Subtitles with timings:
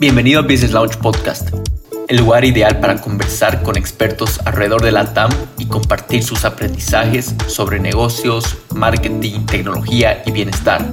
[0.00, 1.50] Bienvenido a Business Launch Podcast,
[2.08, 7.34] el lugar ideal para conversar con expertos alrededor de la TAM y compartir sus aprendizajes
[7.46, 10.84] sobre negocios, marketing, tecnología y bienestar.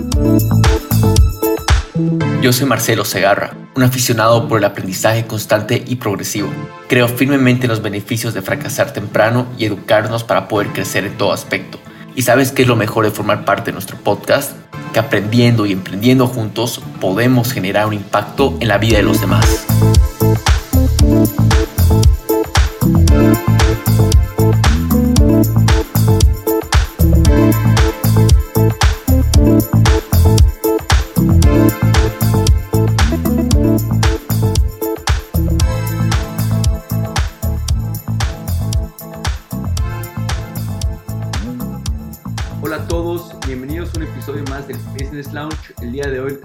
[2.42, 6.50] Yo soy Marcelo Segarra, un aficionado por el aprendizaje constante y progresivo.
[6.88, 11.34] Creo firmemente en los beneficios de fracasar temprano y educarnos para poder crecer en todo
[11.34, 11.80] aspecto.
[12.16, 14.61] ¿Y sabes qué es lo mejor de formar parte de nuestro podcast?
[14.94, 19.66] Que aprendiendo y emprendiendo juntos podemos generar un impacto en la vida de los demás.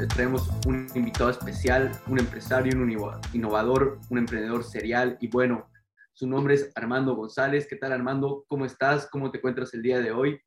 [0.09, 2.91] Traemos un invitado especial, un empresario, un
[3.33, 5.69] innovador, un emprendedor serial y bueno,
[6.13, 7.67] su nombre es Armando González.
[7.69, 8.45] ¿Qué tal Armando?
[8.48, 9.09] ¿Cómo estás?
[9.11, 10.41] ¿Cómo te encuentras el día de hoy?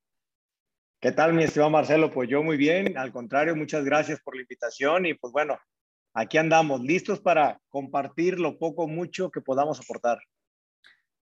[1.02, 2.12] ¿Qué tal, mi estimado Marcelo?
[2.12, 5.58] Pues yo muy bien, al contrario, muchas gracias por la invitación y pues bueno,
[6.14, 10.20] aquí andamos, listos para compartir lo poco mucho que podamos aportar.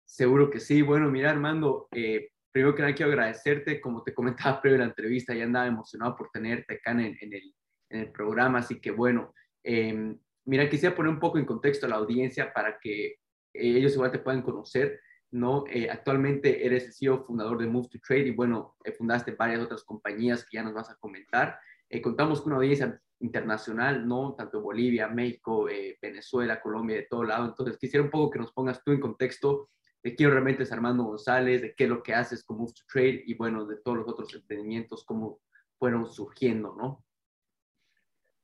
[0.05, 0.81] Seguro que sí.
[0.83, 5.35] Bueno, mira, Armando, eh, primero que nada quiero agradecerte, como te comentaba previo la entrevista,
[5.35, 7.56] ya andaba emocionado por tenerte acá en en el,
[7.97, 11.89] en el programa, así que bueno, eh, mira, quisiera poner un poco en contexto a
[11.89, 13.17] la audiencia para que
[13.53, 15.65] ellos igual te puedan conocer, ¿no?
[15.69, 19.61] Eh, actualmente eres el CEO fundador de Move to Trade y bueno, eh, fundaste varias
[19.61, 21.59] otras compañías que ya nos vas a comentar.
[22.03, 24.35] contamos con una audiencia internacional, ¿no?
[24.35, 25.69] Tanto Bolivia, México,
[26.03, 27.47] Venezuela, Colombia, de todo lado.
[27.47, 29.71] Entonces, quisiera un poco que nos pongas tú en contexto
[30.03, 32.83] de quién realmente es Armando González, de qué es lo que haces con Move to
[32.93, 35.41] Trade y bueno, de todos los otros emprendimientos, cómo
[35.79, 37.06] fueron surgiendo, ¿no?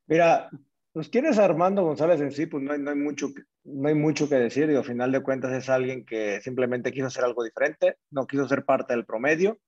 [0.07, 0.51] Mira,
[0.93, 3.29] pues quién es Armando González en sí, pues no hay, no hay, mucho,
[3.65, 7.07] no hay mucho que decir y al final de cuentas es alguien que simplemente quiso
[7.07, 9.59] hacer algo diferente, no quiso ser parte del promedio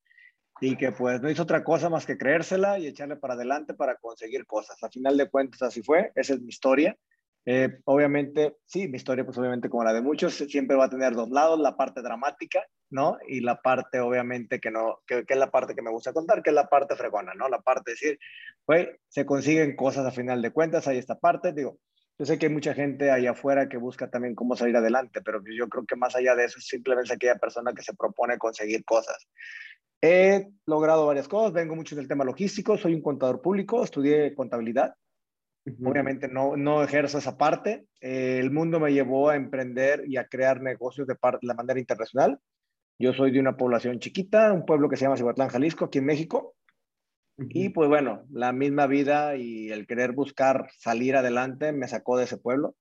[0.61, 3.97] y que pues no hizo otra cosa más que creérsela y echarle para adelante para
[3.97, 4.77] conseguir cosas.
[4.83, 6.97] Al final de cuentas así fue, esa es mi historia.
[7.47, 11.15] Eh, obviamente, sí, mi historia, pues obviamente como la de muchos, siempre va a tener
[11.15, 13.19] dos lados, la parte dramática, ¿no?
[13.29, 16.51] Y la parte, obviamente, que no, que, es la parte que me gusta contar, que
[16.51, 17.49] es la parte fregona, ¿no?
[17.49, 18.19] La parte de decir,
[18.65, 21.79] pues, se consiguen cosas a final de cuentas, hay esta parte, digo,
[22.19, 25.43] yo sé que hay mucha gente allá afuera que busca también cómo salir adelante, pero
[25.45, 29.27] yo creo que más allá de eso, simplemente aquella persona que se propone conseguir cosas.
[30.01, 34.95] He logrado varias cosas, vengo mucho del tema logístico, soy un contador público, estudié contabilidad,
[35.83, 37.87] Obviamente no, no ejerzo esa parte.
[38.01, 41.81] Eh, el mundo me llevó a emprender y a crear negocios de, parte, de manera
[41.81, 42.39] internacional.
[42.99, 46.07] Yo soy de una población chiquita, un pueblo que se llama Cihuatlán, Jalisco, aquí en
[46.07, 46.55] México.
[47.37, 52.25] Y pues bueno, la misma vida y el querer buscar salir adelante me sacó de
[52.25, 52.77] ese pueblo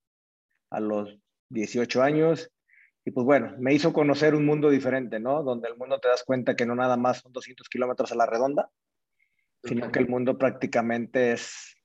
[0.69, 1.17] a los
[1.49, 2.51] 18 años.
[3.05, 5.41] Y pues bueno, me hizo conocer un mundo diferente, ¿no?
[5.41, 8.25] Donde el mundo te das cuenta que no nada más son 200 kilómetros a la
[8.25, 8.69] redonda,
[9.63, 11.75] sino que el mundo prácticamente es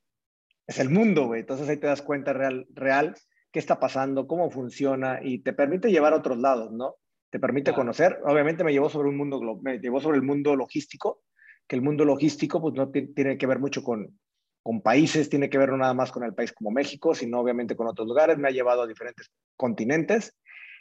[0.69, 1.41] es el mundo, güey.
[1.41, 3.17] Entonces ahí te das cuenta real, real
[3.51, 6.97] qué está pasando, cómo funciona y te permite llevar a otros lados, ¿no?
[7.31, 8.21] Te permite conocer.
[8.25, 11.23] Obviamente me llevó sobre un mundo, me llevó sobre el mundo logístico,
[11.67, 14.19] que el mundo logístico pues no tiene que ver mucho con,
[14.62, 17.75] con países, tiene que ver no nada más con el país como México, sino obviamente
[17.75, 18.37] con otros lugares.
[18.37, 20.37] Me ha llevado a diferentes continentes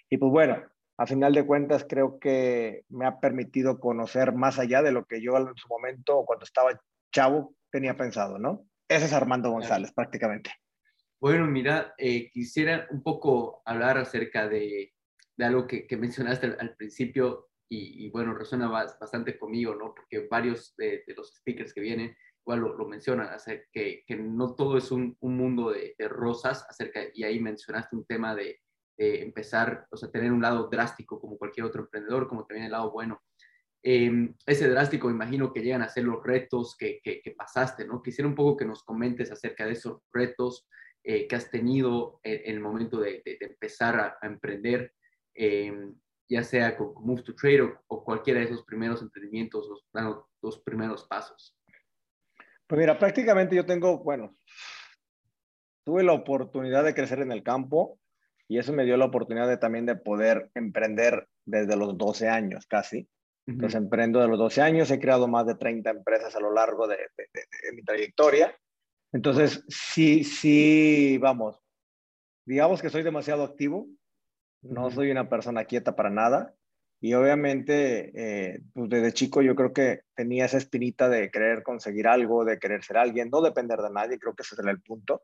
[0.10, 0.62] y pues bueno,
[0.98, 5.22] a final de cuentas creo que me ha permitido conocer más allá de lo que
[5.22, 6.78] yo en su momento, cuando estaba
[7.14, 8.66] chavo, tenía pensado, ¿no?
[8.88, 10.52] Ese es Armando González, prácticamente.
[11.20, 14.94] Bueno, mira, eh, quisiera un poco hablar acerca de,
[15.36, 19.94] de algo que, que, mencionaste al, principio y, bueno, resuena bastante conmigo, ¿no?
[19.94, 22.16] Porque varios de, los speakers que vienen
[22.46, 26.66] igual lo, lo mencionan, acerca que, que, no todo es un, un mundo de, rosas,
[26.70, 28.62] acerca, y ahí mencionaste un tema de,
[29.00, 32.92] empezar, o sea, tener un lado drástico como cualquier otro emprendedor, como también el lado
[32.92, 33.22] bueno.
[33.84, 37.02] Em, ese drástico, imagino que llegan a ser los retos que,
[37.38, 38.02] pasaste, ¿no?
[38.02, 40.68] Quisiera un poco que nos comentes acerca de esos retos
[41.04, 44.94] eh, que has tenido en, el momento de, empezar a, emprender,
[45.34, 45.96] em,
[46.28, 51.06] ya sea con, Move to Trade o, cualquiera de esos primeros emprendimientos, los, los primeros
[51.08, 51.56] pasos.
[52.68, 54.36] Pues mira, prácticamente yo tengo, bueno,
[55.86, 57.98] tuve la oportunidad de crecer en el campo
[58.50, 62.66] y eso me dio la oportunidad de, también de poder emprender desde los 12 años
[62.68, 63.08] casi.
[63.48, 66.88] Entonces emprendo de los 12 años, he creado más de 30 empresas a lo largo
[66.88, 66.98] de,
[67.74, 68.54] mi trayectoria.
[69.14, 71.58] Entonces, sí, sí, vamos,
[72.46, 73.88] digamos que soy demasiado activo,
[74.62, 76.54] no soy una persona quieta para nada.
[77.00, 82.08] Y obviamente, eh, pues desde chico yo creo que tenía esa espinita de querer conseguir
[82.08, 85.24] algo, de querer ser alguien, no depender de nadie, creo que ese era el punto.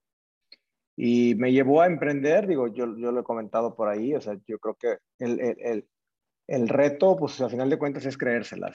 [0.95, 4.37] Y me llevó a emprender, digo, yo, yo lo he comentado por ahí, o sea,
[4.45, 5.87] yo creo que el, el, el,
[6.47, 8.67] reto, pues al final de cuentas es creérsela.
[8.69, 8.73] O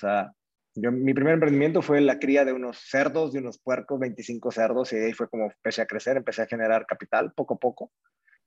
[0.75, 4.93] yo, mi primer emprendimiento fue la cría de unos cerdos, de unos puercos, 25 cerdos,
[4.93, 7.91] y ahí fue como empecé a crecer, empecé a generar capital poco a poco.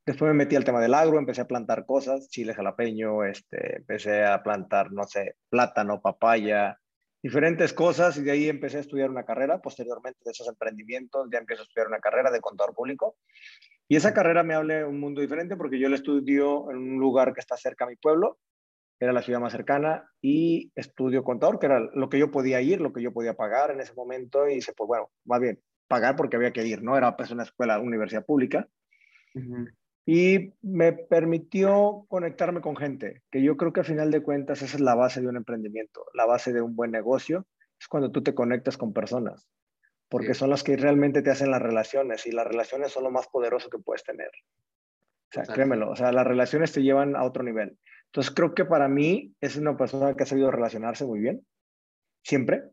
[0.06, 4.24] Después me metí al tema del agro, empecé a plantar cosas, chile jalapeño, este, empecé
[4.24, 6.80] a plantar, no sé, plátano, papaya,
[7.22, 9.62] diferentes cosas y de ahí empecé a estudiar una carrera.
[9.62, 13.18] Posteriormente de esos emprendimientos ya empecé a estudiar una carrera de contador público.
[13.88, 17.34] Y esa carrera me hable un mundo diferente porque yo la estudio en un lugar
[17.34, 18.40] que está cerca a mi pueblo,
[19.02, 22.82] era la ciudad más cercana, y estudio contador, que era lo que yo podía ir,
[22.82, 24.48] lo que yo podía pagar en ese momento.
[24.48, 26.96] Y dice, pues bueno, más bien, pagar porque había que ir, ¿no?
[26.96, 28.70] Era pues una escuela, una universidad pública.
[30.06, 34.78] Y me permitió conectarme con gente, que yo creo que a final de cuentas esa
[34.78, 37.48] es la base de un emprendimiento, la base de un buen negocio,
[37.80, 39.50] es cuando tú te conectas con personas,
[40.10, 43.28] porque son las que realmente te hacen las relaciones y las relaciones son lo más
[43.28, 44.30] poderoso que puedes tener.
[45.30, 47.78] O sea, créemelo, o sea, las relaciones te llevan a otro nivel.
[48.12, 51.46] Entonces creo que para mí es una persona que ha sabido relacionarse muy bien,
[52.24, 52.64] siempre.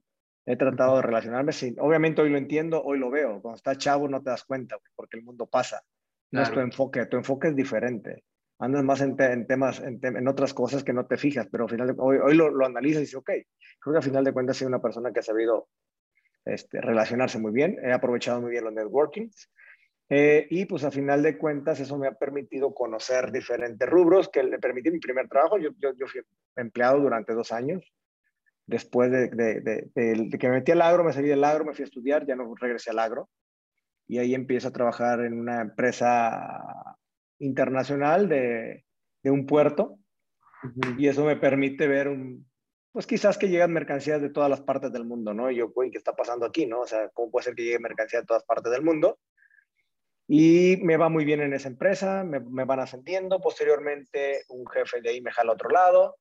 [0.44, 3.40] He tratado de relacionarme, sin, obviamente hoy lo entiendo, hoy lo veo.
[3.40, 5.82] Cuando estás chavo no te das cuenta, porque el mundo pasa
[6.30, 8.24] no es tu enfoque, tu enfoque es diferente.
[8.58, 12.18] Andas más en, temas, en, otras cosas que no te fijas, pero al final hoy,
[12.18, 13.30] hoy lo, lo, analizas y dices, ok,
[13.78, 15.68] creo que al final de cuentas soy una persona que ha sabido
[16.44, 19.48] este, relacionarse muy bien, he aprovechado muy bien los networkings,
[20.10, 24.42] eh, y pues a final de cuentas eso me ha permitido conocer diferentes rubros que
[24.42, 25.58] le permití mi primer trabajo.
[25.58, 26.22] Yo, yo, yo fui
[26.56, 27.92] empleado durante dos años.
[28.66, 29.60] Después de, de,
[29.94, 32.36] de, que me metí al agro, me salí del agro, me fui a estudiar, ya
[32.36, 33.30] no regresé al agro
[34.08, 36.96] y ahí empiezo a trabajar en una empresa
[37.38, 38.84] internacional de,
[39.22, 39.98] de un puerto
[40.96, 42.48] y eso me permite ver un,
[42.90, 45.50] pues quizás que llegan mercancías de todas las partes del mundo, ¿no?
[45.50, 46.80] Y yo, güey, ¿qué está pasando aquí, no?
[46.80, 49.18] O sea, ¿cómo puede ser que llegue mercancía de todas partes del mundo?
[50.30, 53.40] Y me va muy bien en esa empresa, me, me, van ascendiendo.
[53.40, 56.16] Posteriormente, un jefe de ahí me jala a otro lado,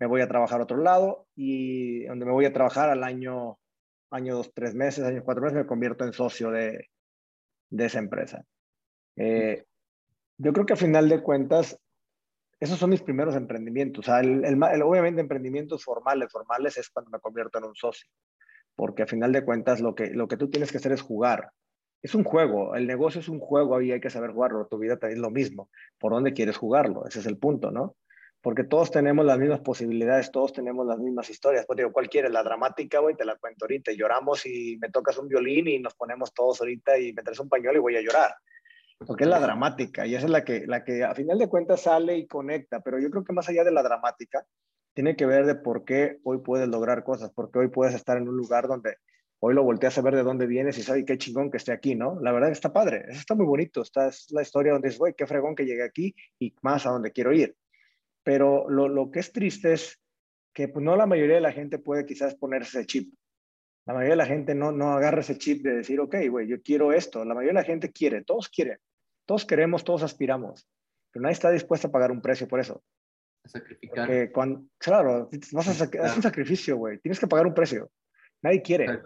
[0.00, 3.58] me voy a trabajar a otro lado y donde me voy a trabajar al año,
[4.10, 6.88] año dos, tres meses, año cuatro meses, me convierto en socio de,
[7.70, 8.44] de esa empresa.
[9.14, 9.64] Eh,
[10.38, 11.78] yo creo que a final de cuentas,
[12.58, 14.04] esos son mis primeros emprendimientos.
[14.04, 18.08] O sea, el, el, obviamente emprendimientos formales, formales es cuando me convierto en un socio,
[18.74, 21.52] porque a final de cuentas lo que, lo que tú tienes que hacer es jugar.
[22.02, 24.66] Es un juego, el negocio es un juego y hay que saber jugarlo.
[24.66, 25.70] Tu vida también es lo mismo.
[25.98, 27.06] ¿Por dónde quieres jugarlo?
[27.06, 27.96] Ese es el punto, ¿no?
[28.42, 31.64] porque todos tenemos las mismas posibilidades, todos tenemos las mismas historias.
[31.64, 32.32] Pues digo, ¿cuál quieres?
[32.32, 33.92] La dramática, güey, te la cuento ahorita.
[33.92, 37.48] Lloramos y me tocas un violín y nos ponemos todos ahorita y me traes un
[37.48, 38.34] pañuelo y voy a llorar.
[39.06, 41.82] Porque es la dramática y esa es la que, la que a final de cuentas
[41.82, 42.80] sale y conecta.
[42.80, 44.44] Pero yo creo que más allá de la dramática,
[44.92, 48.28] tiene que ver de por qué hoy puedes lograr cosas, porque hoy puedes estar en
[48.28, 48.96] un lugar donde
[49.44, 51.96] hoy lo volteas a ver de dónde vienes y sabes qué chingón que esté aquí,
[51.96, 52.20] ¿no?
[52.20, 55.14] La verdad está padre, eso está muy bonito, esta es la historia donde dices, güey,
[55.14, 57.56] qué fregón que llegué aquí y más a donde quiero ir.
[58.22, 60.00] Pero lo, lo que es triste es
[60.54, 63.14] que pues, no la mayoría de la gente puede quizás ponerse ese chip.
[63.84, 66.62] La mayoría de la gente no, no agarra ese chip de decir, ok, güey, yo
[66.62, 67.24] quiero esto.
[67.24, 68.78] La mayoría de la gente quiere, todos quieren,
[69.26, 70.68] todos queremos, todos aspiramos,
[71.10, 72.80] pero nadie está dispuesto a pagar un precio por eso.
[73.44, 74.06] A sacrificar.
[74.06, 77.90] Porque cuando, claro, vas a, es un sacrificio, güey, tienes que pagar un precio.
[78.40, 79.02] Nadie quiere.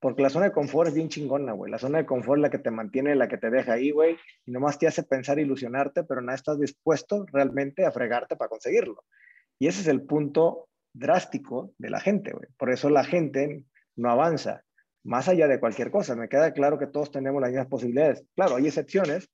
[0.00, 1.70] Porque la zona de confort es bien chingona, güey.
[1.70, 4.16] La zona de confort es la que te mantiene, la que te deja ahí, güey.
[4.46, 9.04] Y nomás te hace pensar, ilusionarte, pero no estás dispuesto realmente a fregarte para conseguirlo.
[9.58, 12.48] Y ese es el punto drástico de la gente, güey.
[12.56, 13.64] Por eso la gente
[13.96, 14.62] no avanza.
[15.04, 18.24] Más allá de cualquier cosa, me queda claro que todos tenemos las mismas posibilidades.
[18.36, 19.28] Claro, hay excepciones,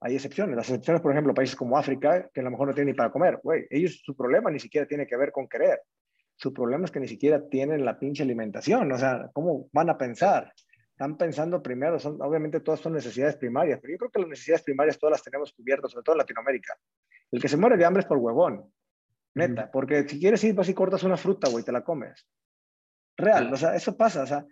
[0.00, 0.56] hay excepciones.
[0.56, 3.10] Las excepciones, por ejemplo, países como África, que a lo mejor no tienen ni para
[3.10, 3.66] comer, güey.
[3.70, 5.80] Ellos, su problema ni siquiera tiene que ver con querer.
[6.36, 8.92] Su problema es que ni siquiera tienen la pinche alimentación.
[8.92, 10.52] O sea, ¿cómo van a pensar?
[10.90, 14.62] Están pensando primero, son, obviamente todas son necesidades primarias, pero yo creo que las necesidades
[14.62, 16.74] primarias todas las tenemos cubiertas, sobre todo en Latinoamérica.
[17.30, 18.72] El que se muere de hambre es por huevón,
[19.34, 22.26] neta, porque si quieres ir, vas y cortas una fruta, güey, te la comes.
[23.18, 24.46] Real, o sea, eso pasa, o sea,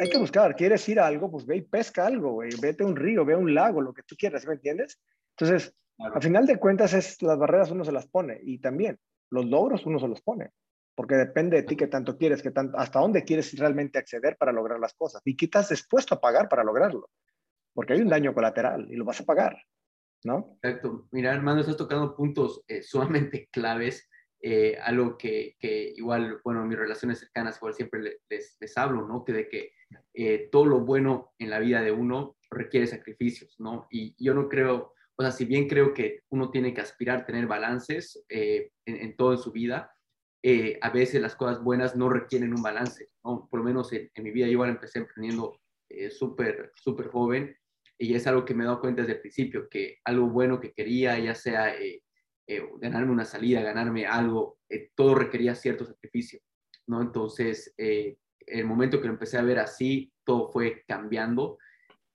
[0.00, 2.86] hay que buscar, quieres ir a algo, pues ve y pesca algo, güey, vete a
[2.86, 4.98] un río, ve a un lago, lo que tú quieras, ¿me entiendes?
[5.36, 8.98] Entonces, al final de cuentas, es, las barreras uno se las pone y también
[9.30, 10.52] los logros uno se los pone
[10.94, 14.52] porque depende de ti qué tanto quieres, qué tanto, hasta dónde quieres realmente acceder para
[14.52, 17.10] lograr las cosas y qué estás dispuesto a pagar para lograrlo,
[17.72, 19.56] porque hay un daño colateral y lo vas a pagar,
[20.24, 20.58] ¿no?
[20.62, 21.08] Exacto.
[21.10, 24.08] Mira, hermano, estás tocando puntos eh, sumamente claves,
[24.40, 29.24] eh, algo que, que, igual, bueno, mis relaciones cercanas igual siempre les, les, hablo, ¿no?
[29.24, 29.72] Que de que
[30.14, 33.86] eh, todo lo bueno en la vida de uno requiere sacrificios, ¿no?
[33.90, 37.24] Y yo no creo, o sea, si bien creo que uno tiene que aspirar a
[37.24, 39.94] tener balances en, en todo en su vida,
[40.42, 43.48] eh, a veces las cosas buenas no requieren un balance, ¿no?
[43.48, 47.56] Por lo menos en, mi vida yo igual empecé emprendiendo eh, súper, súper joven
[48.02, 50.72] y es algo que me he dado cuenta desde el principio, que algo bueno que
[50.72, 52.02] quería, ya sea eh,
[52.48, 56.40] eh, ganarme una salida, ganarme algo, eh, todo requería cierto sacrificio,
[56.88, 57.00] ¿no?
[57.00, 61.58] Entonces, el momento que lo empecé a ver así, todo fue cambiando.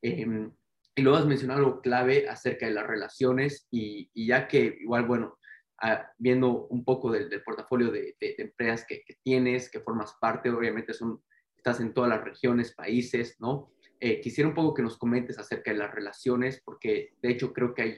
[0.01, 0.51] Em,
[0.93, 5.36] y luego has mencionado algo clave acerca de las relaciones y, ya que igual, bueno,
[5.81, 10.93] ah, viendo un poco del, portafolio de, empresas que, que, tienes, que formas parte, obviamente
[10.93, 11.21] son,
[11.55, 13.71] estás en todas las regiones, países, ¿no?
[13.99, 17.73] Eh, quisiera un poco que nos comentes acerca de las relaciones, porque de hecho creo
[17.73, 17.97] que hay,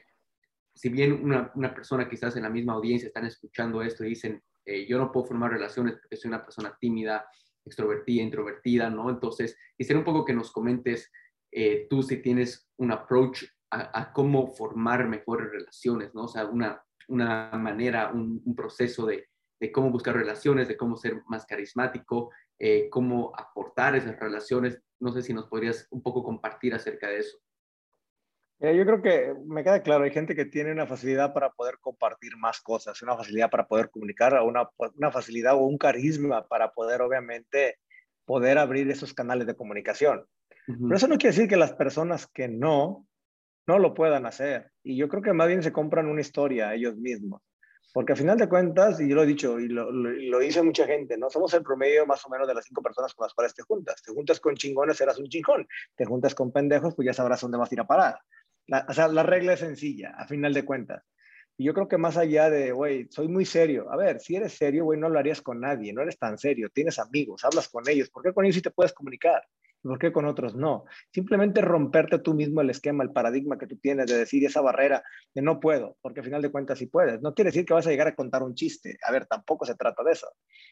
[0.74, 4.42] si bien una, una persona quizás en la misma audiencia están escuchando esto y dicen,
[4.66, 7.28] eh, yo no puedo formar relaciones porque soy una persona tímida,
[7.66, 9.10] extrovertida, introvertida, ¿no?
[9.10, 11.12] Entonces, quisiera un poco que nos comentes
[11.52, 16.24] eh, tú si tienes un approach a, cómo formar mejores relaciones, ¿no?
[16.24, 19.28] O sea, una, una manera, un, un proceso de,
[19.60, 24.82] de cómo buscar relaciones, de cómo ser más carismático, eh, cómo aportar esas relaciones.
[25.00, 27.38] No sé si nos podrías un poco compartir acerca de eso.
[28.62, 31.76] Eh, yo creo que me queda claro, hay gente que tiene una facilidad para poder
[31.80, 36.74] compartir más cosas, una facilidad para poder comunicar, una, una facilidad o un carisma para
[36.74, 37.78] poder, obviamente,
[38.26, 40.26] poder abrir esos canales de comunicación.
[40.68, 43.08] Pero eso no quiere decir que las personas que no,
[43.70, 44.72] no lo puedan hacer.
[44.82, 47.44] Y yo creo que más bien se compran una historia ellos mismos.
[47.94, 50.88] Porque al final de cuentas, y yo lo he dicho y lo, lo, dice mucha
[50.88, 51.30] gente, ¿no?
[51.30, 54.02] Somos el promedio más o menos de las cinco personas con las cuales te juntas.
[54.02, 55.68] Te juntas con chingones, serás un chingón.
[55.96, 58.20] Te juntas con pendejos, pues ya sabrás dónde vas a ir a parar.
[58.88, 61.04] o sea, la regla es sencilla, a final de cuentas.
[61.56, 63.92] Y yo creo que más allá de, güey, soy muy serio.
[63.92, 66.70] A ver, si eres serio, güey, no hablarías con nadie, no eres tan serio.
[66.74, 68.10] Tienes amigos, hablas con ellos.
[68.10, 69.44] ¿Por qué con ellos sí te puedes comunicar?
[69.82, 70.86] ¿Por qué con otros no?
[71.14, 75.02] Simplemente romperte tú mismo el esquema, el paradigma que tú tienes de decir esa barrera
[75.34, 77.22] de no puedo, porque al final de cuentas sí puedes.
[77.22, 78.98] No quiere decir que vas a llegar a contar un chiste.
[79.08, 80.28] A ver, tampoco se trata de eso.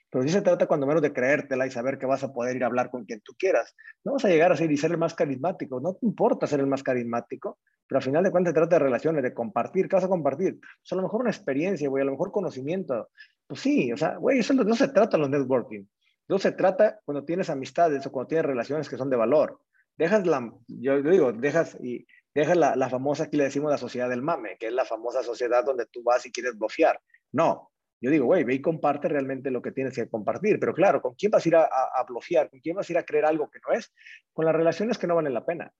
[0.09, 2.63] Pero sí se trata cuando menos de creértela y saber que vas a poder ir
[2.63, 3.75] a hablar con quien tú quieras.
[4.03, 5.79] No vas a llegar a ser y ser el más carismático.
[5.79, 8.83] No te importa ser el más carismático, pero al final de cuentas se trata de
[8.83, 9.87] relaciones, de compartir.
[9.87, 10.59] ¿Qué vas a compartir?
[10.59, 13.09] Pues a lo mejor una experiencia, güey, a lo mejor conocimiento.
[13.47, 15.85] Pues sí, o sea, güey, eso no se trata los networking.
[16.27, 19.61] No se trata cuando tienes amistades o cuando tienes relaciones que son de valor.
[19.95, 24.09] Dejas la, yo digo, dejas y dejas la, la famosa, aquí le decimos la sociedad
[24.09, 27.01] del mame, que es la famosa sociedad donde tú vas y quieres bloquear.
[27.31, 30.59] No, yo digo, güey, ve y comparte realmente lo que tienes que compartir.
[30.59, 32.49] Pero claro, ¿con quién vas a ir a, a, bloquear?
[32.49, 33.91] ¿Con quién vas a ir a creer algo que no es?
[34.33, 35.71] Con las relaciones que no valen la pena.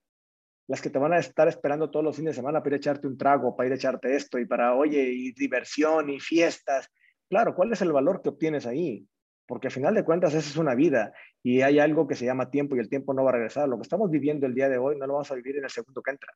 [0.68, 2.78] Las que te van a estar esperando todos los fines de semana para ir a
[2.78, 6.90] echarte un trago, para ir a echarte esto y para, oye, y diversión y fiestas.
[7.30, 9.08] Claro, ¿cuál es el valor que obtienes ahí?
[9.48, 12.52] Porque al final de cuentas esa es una vida y hay algo que se llama
[12.52, 13.68] tiempo y el tiempo no va a regresar.
[13.68, 15.70] Lo que estamos viviendo el día de hoy no lo vamos a vivir en el
[15.70, 16.32] segundo que entra.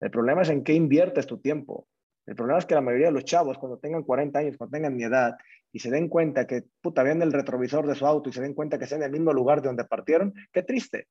[0.00, 1.86] El problema es en qué inviertes tu tiempo.
[2.26, 4.96] El problema es que la mayoría de los chavos, cuando tengan 40 años, cuando tengan
[4.96, 5.36] mi edad,
[5.72, 8.54] y se den cuenta que, puta, ven el retrovisor de su auto y se den
[8.54, 11.06] cuenta que están en el mismo lugar de donde partieron, qué triste.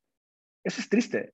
[0.62, 1.32] Eso es triste.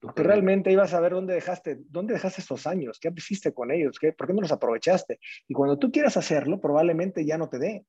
[0.00, 3.98] Porque realmente ibas a ver dónde dejaste, dónde dejaste esos años, qué hiciste con ellos,
[3.98, 5.18] ¿Qué, por qué no los aprovechaste.
[5.48, 7.84] Y cuando tú quieras hacerlo, probablemente ya no te dé.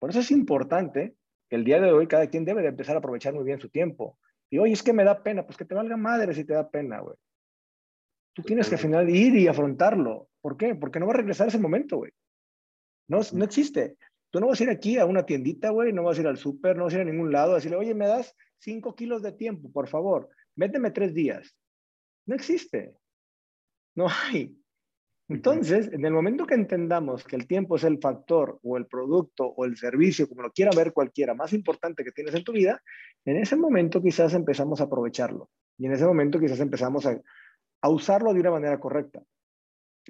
[0.00, 1.14] Por eso es importante
[1.48, 3.68] que el día de hoy cada quien debe de empezar a aprovechar muy bien su
[3.68, 4.18] tiempo.
[4.50, 6.68] Y oye, es que me da pena, pues que te valga madre si te da
[6.68, 7.16] pena, güey.
[8.34, 10.28] Tú tienes que al final ir y afrontarlo.
[10.40, 10.74] ¿Por qué?
[10.74, 12.10] Porque no va a regresar ese momento, güey.
[13.08, 13.96] No, no existe.
[14.30, 16.38] Tú no vas a ir aquí a una tiendita, güey, no vas a ir al
[16.38, 19.22] súper, no vas a ir a ningún lado a decirle, oye, me das cinco kilos
[19.22, 21.56] de tiempo, por favor, méteme tres días.
[22.26, 22.94] No existe.
[23.96, 24.56] No hay.
[25.30, 29.46] Entonces, en el momento que entendamos que el tiempo es el factor o el producto
[29.46, 32.82] o el servicio, como lo quiera ver cualquiera, más importante que tienes en tu vida,
[33.24, 35.48] en ese momento quizás empezamos a aprovecharlo.
[35.78, 37.20] Y en ese momento quizás empezamos a,
[37.88, 39.22] usarlo de una manera correcta.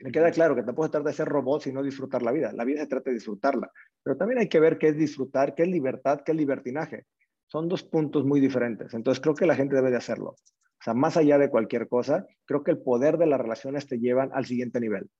[0.03, 2.53] Me queda claro que tampoco se trata de ser robots y no disfrutar la vida.
[2.55, 3.71] La vida se trata de disfrutarla.
[4.03, 7.05] Pero también hay que ver qué es disfrutar, qué es libertad, qué es libertinaje.
[7.47, 8.95] Son dos puntos muy diferentes.
[8.95, 10.37] Entonces creo que la gente debe de hacerlo.
[10.81, 13.99] O sea, más allá de cualquier cosa, creo que el poder de las relaciones te
[13.99, 15.11] llevan al siguiente nivel,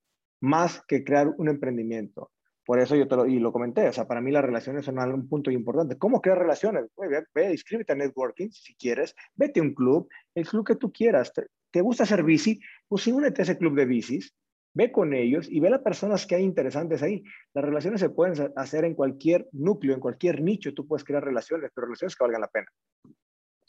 [0.41, 2.31] más que crear un emprendimiento.
[2.65, 4.97] Por eso yo te lo, y lo comenté, o sea, para mí las relaciones son
[4.97, 5.97] un punto importante.
[5.97, 6.85] ¿Cómo crear relaciones?
[7.33, 11.31] Ve, inscríbete a networking si quieres, vete a un club, el club que tú quieras.
[11.71, 12.59] ¿Te, gusta hacer bici?
[12.87, 14.33] Pues sí, únete a ese club de bicis,
[14.73, 17.23] ve con ellos y ve las personas que hay interesantes ahí.
[17.53, 21.71] Las relaciones se pueden hacer en cualquier núcleo, en cualquier nicho, tú puedes crear relaciones,
[21.73, 22.67] pero relaciones que valgan la pena.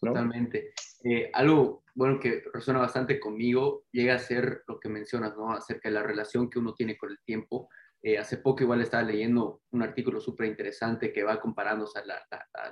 [0.08, 0.74] Totalmente.
[1.04, 5.52] Eh, algo bueno que resuena bastante conmigo llega a ser lo que mencionas, ¿no?
[5.52, 7.68] Acerca de la relación que uno tiene con el tiempo.
[8.02, 12.04] Eh, hace poco igual estaba leyendo un artículo súper interesante que va comparándose a,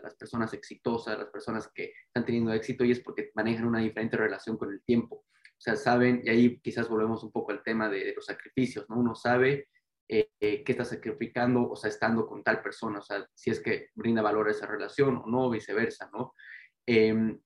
[0.02, 4.16] las personas exitosas, las personas que están teniendo éxito y es porque manejan una diferente
[4.16, 5.16] relación con el tiempo.
[5.16, 8.96] O sea, saben, y ahí quizás volvemos un poco al tema de, los sacrificios, ¿no?
[8.96, 9.68] Uno sabe
[10.08, 13.90] eh, qué está sacrificando, o sea, estando con tal persona, o sea, si es que
[13.94, 16.34] brinda valor a esa relación o no, viceversa, ¿no?
[16.86, 17.38] Em,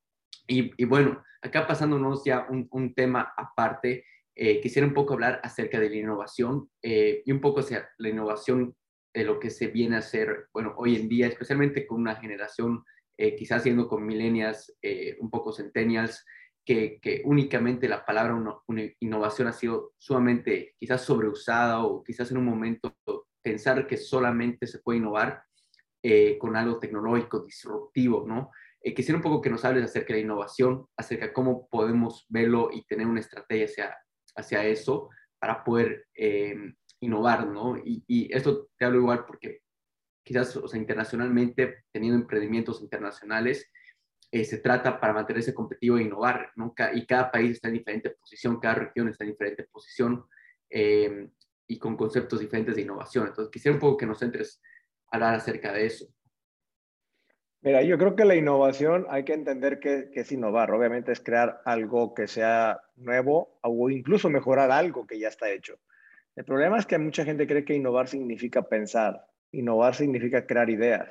[0.46, 4.04] Y, bueno, acá pasándonos ya un, un tema aparte,
[4.36, 8.08] eh, quisiera un poco hablar acerca de la innovación eh, y un poco sea la
[8.08, 8.74] innovación
[9.14, 12.82] de lo que se viene a hacer, bueno, hoy en día, especialmente con una generación,
[13.16, 14.76] eh, quizás siendo con millennials,
[15.20, 16.24] un poco centennials,
[16.66, 22.38] que, que, únicamente la palabra una, innovación ha sido sumamente quizás sobreusada o quizás en
[22.38, 22.96] un momento
[23.40, 25.44] pensar que solamente se puede innovar
[26.38, 28.50] con algo tecnológico, disruptivo, ¿no?
[28.92, 32.68] Quisiera un poco que nos hables acerca de la innovación, acerca de cómo podemos verlo
[32.72, 33.96] y tener una estrategia hacia,
[34.36, 36.54] hacia eso para poder eh,
[37.00, 37.76] innovar, ¿no?
[37.76, 39.60] Y, esto te hablo igual porque
[40.22, 43.70] quizás, o sea, internacionalmente, teniendo emprendimientos internacionales,
[44.30, 46.74] eh, se trata para mantenerse competitivo e innovar, ¿no?
[46.94, 50.24] Y cada país está en diferente posición, cada región está en diferente posición
[50.70, 51.28] eh,
[51.68, 53.28] y con conceptos diferentes de innovación.
[53.28, 54.60] Entonces, quisiera un poco que nos entres
[55.10, 56.06] a hablar acerca de eso.
[57.64, 60.70] Mira, yo creo que la innovación hay que entender que, es innovar.
[60.70, 65.78] Obviamente es crear algo que sea nuevo o incluso mejorar algo que ya está hecho.
[66.36, 69.24] El problema es que mucha gente cree que innovar significa pensar.
[69.50, 71.08] Innovar significa crear ideas.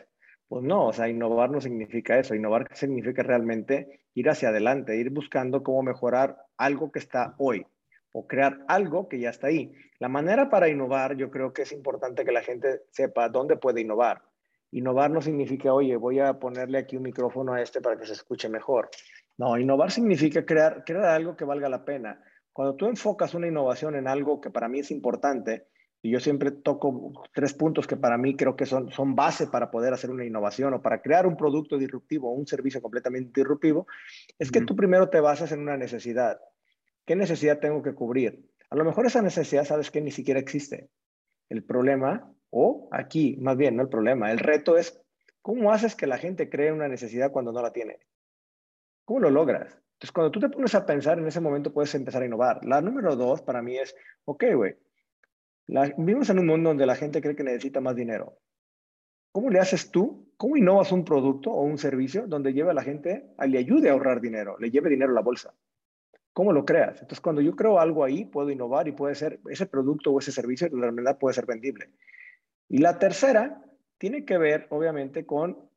[0.47, 2.35] Pues no, o sea, innovar no significa eso.
[2.35, 7.65] Innovar significa realmente ir hacia adelante, ir buscando cómo mejorar algo que está hoy
[8.11, 9.73] o crear algo que ya está ahí.
[9.97, 13.81] La manera para innovar, yo creo que es importante que la gente sepa dónde puede
[13.81, 14.21] innovar
[14.73, 18.13] Innovar no significa, oye, voy a ponerle aquí un micrófono a este para que se
[18.13, 18.89] escuche mejor.
[19.37, 22.19] No, innovar significa crear, crear algo que valga la pena.
[22.51, 25.67] Cuando tú enfocas una innovación en algo que para mí es importante,
[26.01, 29.69] y yo siempre toco tres puntos que para mí creo que son, son base para
[29.69, 33.85] poder hacer una innovación o para crear un producto disruptivo o un servicio completamente disruptivo,
[34.39, 36.39] es que tú primero te basas en una necesidad.
[37.05, 38.49] ¿Qué necesidad tengo que cubrir?
[38.71, 40.89] A lo mejor esa necesidad sabes que ni siquiera existe.
[41.47, 45.01] El problema o aquí, más bien, no el problema, el reto es
[45.41, 47.97] cómo haces que la gente cree una necesidad cuando no la tiene.
[49.05, 49.73] ¿Cómo lo logras?
[49.93, 52.63] Entonces, cuando tú te pones a pensar, en ese momento puedes empezar a innovar.
[52.63, 54.75] La número dos para mí es, ok, güey,
[55.97, 58.37] vivimos en un mundo donde la gente cree que necesita más dinero.
[59.31, 60.31] ¿Cómo le haces tú?
[60.37, 63.89] ¿Cómo innovas un producto o un servicio donde lleve a la gente, a, le ayude
[63.89, 65.55] a ahorrar dinero, le lleve dinero a la bolsa?
[66.33, 67.01] ¿Cómo lo creas?
[67.01, 70.31] Entonces, cuando yo creo algo ahí, puedo innovar y puede ser, ese producto o ese
[70.31, 71.89] servicio, la realidad puede ser vendible.
[72.69, 73.61] Y la tercera
[73.97, 75.69] tiene que ver, obviamente, con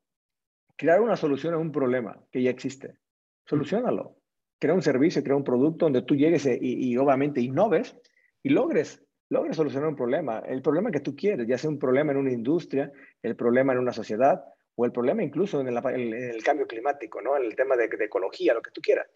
[0.75, 2.97] crear una solución a un problema que ya existe.
[3.45, 4.15] Solucionalo.
[4.59, 7.95] Crea un servicio, crea un producto donde tú llegues y, y, obviamente innoves
[8.41, 10.39] y logres, logres solucionar un problema.
[10.39, 13.79] El problema que tú quieres, ya sea un problema en una industria, el problema en
[13.79, 14.43] una sociedad
[14.75, 17.35] o el problema incluso en el, cambio climático, ¿no?
[17.37, 19.07] En el tema de, de ecología, lo que tú quieras.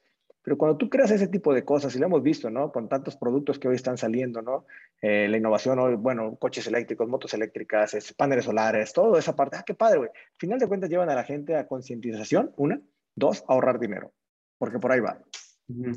[0.44, 2.72] Pero cuando tú creas ese tipo de cosas, y lo hemos visto, ¿no?
[2.72, 4.66] Con tantos productos que hoy están saliendo, ¿no?
[5.02, 9.58] Eh, la innovación, hoy, bueno, coches eléctricos, motos eléctricas, paneles solares, toda esa parte.
[9.58, 10.10] Ah, qué padre, güey.
[10.10, 12.82] Al final de cuentas llevan a la gente a concientización, una.
[13.16, 14.14] Dos, a ahorrar dinero,
[14.58, 15.22] porque por ahí va.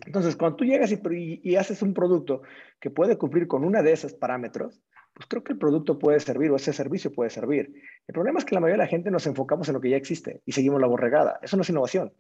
[0.07, 1.01] Entonces, cuando tú llegas y,
[1.43, 2.43] y, haces un producto
[2.81, 4.81] que puede cumplir con una de esos parámetros,
[5.13, 7.73] pues creo que el producto puede servir o ese servicio puede servir.
[8.07, 9.97] El problema es que la mayoría de la gente nos enfocamos en lo que ya
[9.97, 11.39] existe y seguimos la borregada.
[11.43, 12.13] Eso no es innovación.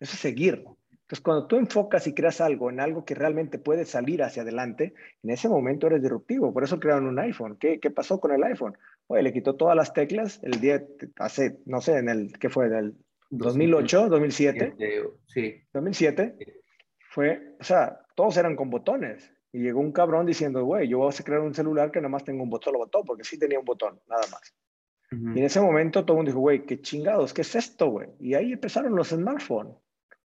[0.00, 0.64] Eso es seguir.
[1.10, 4.94] Entonces, cuando tú enfocas y creas algo en algo que realmente puede salir hacia adelante,
[5.24, 6.52] en ese momento eres disruptivo.
[6.52, 7.56] Por eso crearon un iPhone.
[7.58, 8.78] ¿Qué, qué pasó con el iPhone?
[9.08, 10.84] Oye, le quitó todas las teclas el día,
[11.16, 12.68] hace, no sé, en el, ¿qué fue?
[12.68, 12.94] ¿Del
[13.30, 14.74] 2008, 2007?
[15.26, 15.60] Sí.
[15.72, 16.36] 2007.
[17.08, 19.32] Fue, o sea, todos eran con botones.
[19.50, 22.22] Y llegó un cabrón diciendo, güey, yo voy a crear un celular que nada más
[22.22, 24.54] tengo un botón, botón, porque sí tenía un botón, nada más.
[25.10, 28.10] Y en ese momento todo el mundo dijo, güey, qué chingados, ¿qué es esto, güey?
[28.20, 29.74] Y ahí empezaron los smartphones.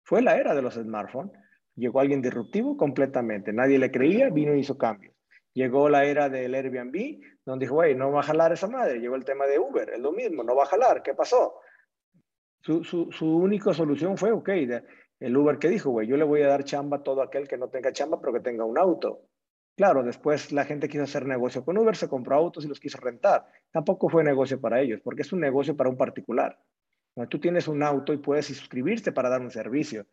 [0.04, 1.32] Fue la era de los smartphones.
[1.76, 3.54] Llegó alguien disruptivo completamente.
[3.54, 5.16] Nadie le creía, vino y hizo cambios.
[5.54, 9.00] Llegó la era del Airbnb, donde dijo, güey, no va a jalar esa madre.
[9.00, 11.04] Llegó el tema de Uber, es lo mismo, no va a jalar.
[11.04, 11.56] ¿Qué pasó?
[12.62, 14.50] Su, su, única solución fue, ok,
[15.20, 17.58] el Uber que dijo, güey, yo le voy a dar chamba a todo aquel que
[17.58, 19.24] no tenga chamba, pero que tenga un auto.
[19.76, 23.00] Claro, después la gente quiso hacer negocio con Uber, se compró autos y los quiso
[23.00, 23.48] rentar.
[23.72, 26.60] Tampoco fue negocio para ellos, porque es un negocio para un particular
[27.30, 30.06] tú tienes un auto y puedes suscribirte para dar un servicio.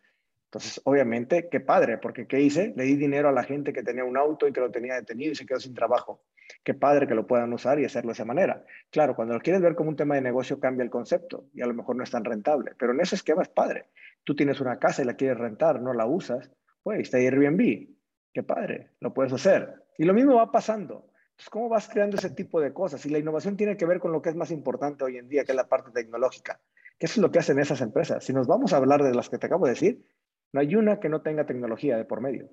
[0.48, 2.72] Entonces, obviamente, qué padre, porque ¿qué hice?
[2.74, 5.32] Le di dinero a la gente que tenía un auto y que lo tenía detenido
[5.32, 6.22] y se quedó sin trabajo.
[6.64, 8.64] Qué padre que lo puedan usar y hacerlo de esa manera.
[8.90, 11.66] Claro, cuando lo quieres ver como un tema de negocio, cambia el concepto y a
[11.66, 13.90] lo mejor no es tan rentable, pero en ese esquema es padre.
[14.24, 16.50] Tú tienes una casa y la quieres rentar, no la usas,
[16.82, 17.88] pues está Airbnb.
[18.32, 19.84] Qué padre, lo puedes hacer.
[19.98, 21.11] Y lo mismo va pasando.
[21.32, 23.04] Entonces, ¿cómo vas creando ese tipo de cosas?
[23.04, 25.44] Y la innovación tiene que ver con lo que es más importante hoy en día,
[25.44, 26.58] que es la parte tecnológica
[26.98, 28.24] que eso es lo que hacen esas empresas.
[28.24, 30.04] Si nos vamos a hablar de las que te acabo de decir,
[30.52, 32.50] no hay una que no tenga tecnología de por medio.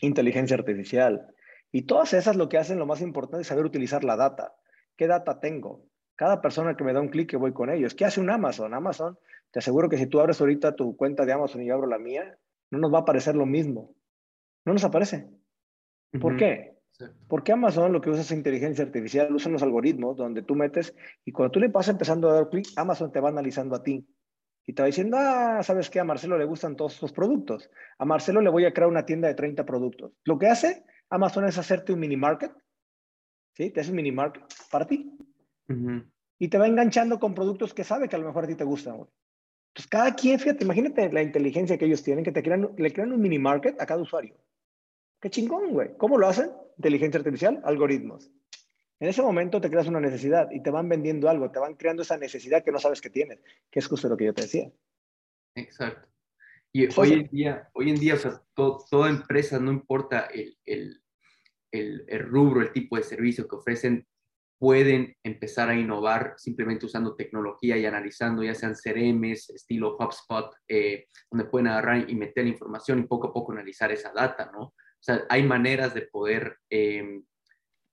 [0.00, 1.34] Inteligencia artificial.
[1.70, 4.54] Y todas esas lo que hacen, lo más importante es saber utilizar la data.
[4.96, 5.84] ¿Qué data tengo?
[6.16, 7.94] Cada persona que me da un clic que voy con ellos.
[7.94, 8.74] ¿Qué hace un Amazon?
[8.74, 9.18] Amazon
[9.50, 11.98] Te aseguro que si tú abres ahorita tu cuenta de Amazon y yo abro la
[11.98, 12.38] mía,
[12.70, 13.94] no nos va a aparecer lo mismo.
[14.64, 15.28] No nos aparece.
[16.20, 16.71] ¿Por qué?
[17.28, 21.32] Porque Amazon lo que usa es inteligencia artificial, usa unos algoritmos donde tú metes y
[21.32, 24.06] cuando tú le pasas empezando a dar clic, Amazon te va analizando a ti
[24.66, 26.00] y te va diciendo, ah, ¿sabes qué?
[26.00, 27.70] A Marcelo le gustan todos estos productos.
[27.98, 30.12] A Marcelo le voy a crear una tienda de 30 productos.
[30.24, 32.52] Lo que hace Amazon es hacerte un mini market,
[33.54, 33.70] ¿sí?
[33.70, 35.16] Te hace un mini market para ti.
[36.38, 38.64] Y te va enganchando con productos que sabe que a lo mejor a ti te
[38.64, 42.92] gustan, Entonces, cada quien, fíjate, imagínate la inteligencia que ellos tienen, que te crean, le
[42.92, 44.36] crean un mini market a cada usuario.
[45.20, 45.96] Qué chingón, güey.
[45.96, 46.50] ¿Cómo lo hacen?
[46.76, 48.30] Inteligencia artificial, algoritmos.
[49.00, 52.02] En ese momento te creas una necesidad y te van vendiendo algo, te van creando
[52.02, 54.70] esa necesidad que no sabes que tienes, que es justo lo que yo te decía.
[55.56, 56.08] Exacto.
[56.72, 61.02] Y hoy en día, hoy en día, o sea, toda empresa, no importa el, el,
[61.70, 64.06] el, el, rubro, el tipo de servicio que ofrecen,
[64.62, 71.08] pueden empezar a innovar simplemente usando tecnología y analizando, ya sean CRMs, estilo HubSpot, eh,
[71.28, 74.74] donde pueden agarrar y meter la información y poco a poco analizar esa data, ¿no?
[75.02, 77.22] O sea, hay maneras de poder eh,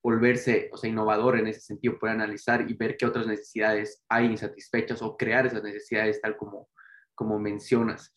[0.03, 4.27] volverse, o sea, innovador en ese sentido, poder analizar y ver qué otras necesidades hay
[4.27, 6.69] insatisfechas o crear esas necesidades tal como,
[7.15, 8.15] como mencionas.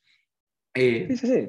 [0.75, 1.49] Eh, sí, sí, sí.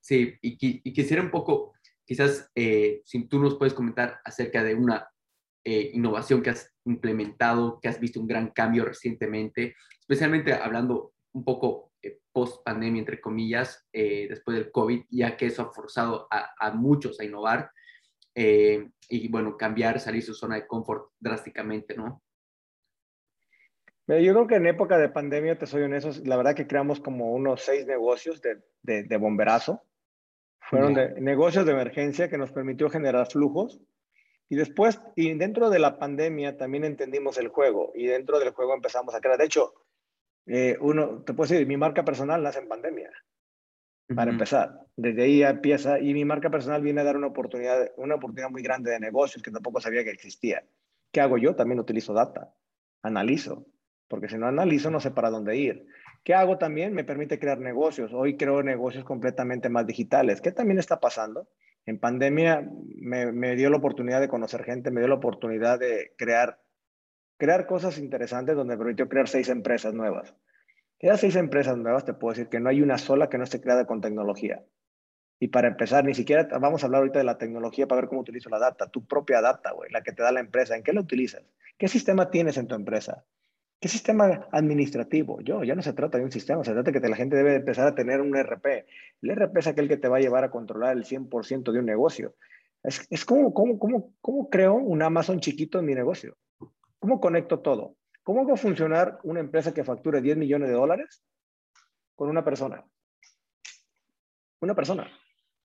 [0.00, 5.08] Sí, y, quisiera un poco, quizás, eh, si tú nos puedes comentar acerca de una
[5.64, 11.44] eh, innovación que has implementado, que has visto un gran cambio recientemente, especialmente hablando un
[11.44, 11.89] poco
[12.32, 17.20] post pandemia, entre comillas, después del COVID, ya que eso ha forzado a, a muchos
[17.20, 17.70] a innovar
[18.34, 22.22] eh, y bueno, cambiar, salir su zona de confort drásticamente, ¿no?
[24.06, 27.32] Yo creo que en época de pandemia, te soy honesto, la verdad que creamos como
[27.32, 29.82] unos seis negocios de, de, bomberazo.
[30.58, 33.80] Fueron de, negocios de emergencia que nos permitió generar flujos.
[34.48, 38.74] Y después, y dentro de la pandemia también entendimos el juego y dentro del juego
[38.74, 39.38] empezamos a crear.
[39.38, 39.74] De hecho,
[40.52, 43.08] eh, uno, te puedo decir, mi marca personal nace en pandemia
[44.16, 44.80] para empezar.
[44.96, 48.60] Desde ahí empieza y mi marca personal viene a dar una oportunidad, una oportunidad muy
[48.60, 50.64] grande de negocios que tampoco sabía que existía.
[51.12, 51.54] ¿Qué hago yo?
[51.54, 52.52] También utilizo data,
[53.00, 53.64] analizo,
[54.08, 55.86] porque si no analizo no sé para dónde ir.
[56.24, 56.94] ¿Qué hago también?
[56.94, 58.10] Me permite crear negocios.
[58.12, 60.40] Hoy creo negocios completamente más digitales.
[60.40, 61.46] ¿Qué también está pasando?
[61.86, 66.12] En pandemia me, me dio la oportunidad de conocer gente, me dio la oportunidad de
[66.18, 66.58] crear,
[67.40, 70.32] crear cosas interesantes donde permitió crear seis empresas nuevas
[71.00, 73.60] esas seis empresas nuevas, te puedo decir que no hay una sola que no esté
[73.60, 74.62] creada con tecnología.
[75.38, 78.20] Y para empezar, ni siquiera vamos a hablar ahorita de la tecnología para ver cómo
[78.20, 80.76] utilizo la data, tu propia data, güey, la que te da la empresa.
[80.76, 81.42] ¿En qué la utilizas?
[81.78, 83.24] ¿Qué sistema tienes en tu empresa?
[83.80, 85.40] ¿Qué sistema administrativo?
[85.40, 87.54] Yo, ya no se trata de un sistema, se trata de que la gente debe
[87.54, 88.84] empezar a tener un RP.
[89.22, 91.86] El RP es aquel que te va a llevar a controlar el 100% de un
[91.86, 92.34] negocio.
[92.82, 96.36] Es, es como, como, como, ¿cómo creo un Amazon chiquito en mi negocio?
[97.00, 97.96] ¿Cómo conecto todo?
[98.22, 101.24] ¿Cómo a funcionar una empresa que facture 10 millones de dólares
[102.14, 102.84] con una persona?
[104.60, 105.10] Una persona.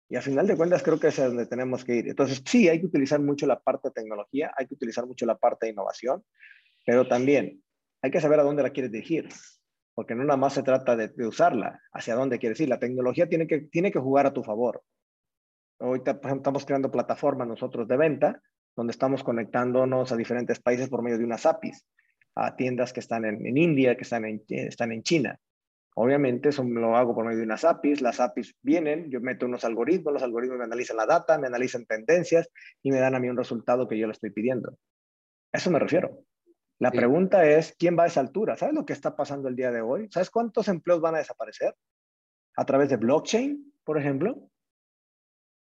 [0.08, 2.08] Y al final de cuentas creo que es a donde tenemos que ir.
[2.08, 5.38] Entonces, sí, hay que utilizar mucho la parte de tecnología, hay que utilizar mucho la
[5.38, 6.24] parte de innovación,
[6.86, 7.62] pero también
[8.02, 9.28] hay que saber a dónde la quieres dirigir,
[9.94, 12.70] porque no nada más se trata de, usarla, hacia dónde quieres ir.
[12.70, 14.84] La tecnología tiene que, tiene que jugar a tu favor.
[15.80, 18.42] Ahorita estamos creando plataformas nosotros de venta,
[18.76, 21.86] donde estamos conectándonos a diferentes países por medio de unas APIs
[22.36, 25.40] a tiendas que están en, India, que están en, están en China.
[25.96, 29.64] Obviamente eso lo hago por medio de unas APIs, las APIs vienen, yo meto unos
[29.64, 32.50] algoritmos, los algoritmos me analizan la data, me analizan tendencias
[32.84, 34.78] y me dan a mí un resultado que yo le estoy pidiendo.
[35.54, 36.26] A eso me refiero.
[36.80, 38.58] La pregunta es, ¿quién va a esa altura?
[38.58, 40.10] ¿Sabes lo que está pasando el día de hoy?
[40.12, 41.74] ¿Sabes cuántos empleos van a desaparecer?
[42.58, 44.50] A través de blockchain, por ejemplo.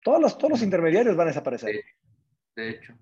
[0.02, 1.76] Todos los, todos los intermediarios van a desaparecer.
[2.56, 2.94] De hecho.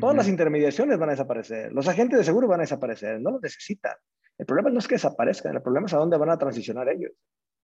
[0.00, 1.72] Todas las intermediaciones van a desaparecer.
[1.72, 3.20] Los agentes de seguro van a desaparecer.
[3.20, 3.94] No los necesitan.
[4.36, 5.54] El problema no es que desaparezcan.
[5.54, 7.12] El problema es a dónde van a transicionar ellos.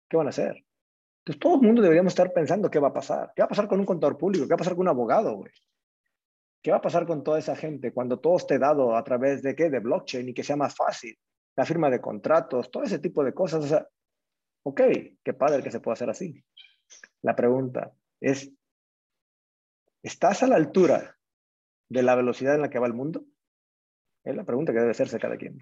[0.08, 0.64] ¿Qué van a hacer?
[1.24, 3.32] Entonces, todo el mundo deberíamos estar pensando qué va a pasar.
[3.34, 4.44] ¿Qué va a pasar con un contador público?
[4.44, 5.52] ¿Qué va a pasar con un abogado, güey?
[6.62, 9.56] ¿Qué va a pasar con toda esa gente cuando todo esté dado a través de
[9.56, 9.68] qué?
[9.68, 11.18] De blockchain y que sea más fácil.
[11.56, 13.64] La firma de contratos, todo ese tipo de cosas.
[13.64, 13.86] O sea,
[14.64, 14.80] ok,
[15.24, 16.44] qué padre que se pueda hacer así.
[17.22, 18.52] La pregunta es,
[20.02, 21.16] ¿estás a la altura
[21.88, 23.24] de la velocidad en la que va el mundo?
[24.24, 25.58] Es la pregunta que debe hacerse cada quien.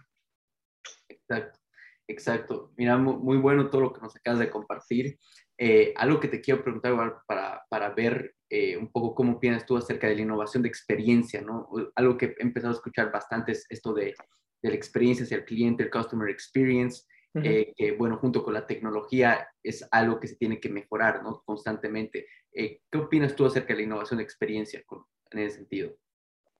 [1.08, 1.60] Exacto,
[2.06, 2.72] exacto.
[2.76, 5.18] Mira, muy, bueno todo lo que nos acabas de compartir.
[5.56, 9.76] Eh, algo que te quiero preguntar para, para ver eh, un poco cómo piensas tú
[9.76, 11.68] acerca de la innovación de experiencia, ¿no?
[11.94, 14.14] Algo que he empezado a escuchar bastante es esto de,
[14.62, 18.66] de la experiencia hacia el cliente, el customer experience, eh, que bueno, junto con la
[18.66, 21.42] tecnología es algo que se tiene que mejorar, ¿no?
[21.44, 22.26] Constantemente.
[22.52, 24.82] ¿Qué opinas tú acerca de la innovación de experiencia
[25.30, 25.94] en ese sentido?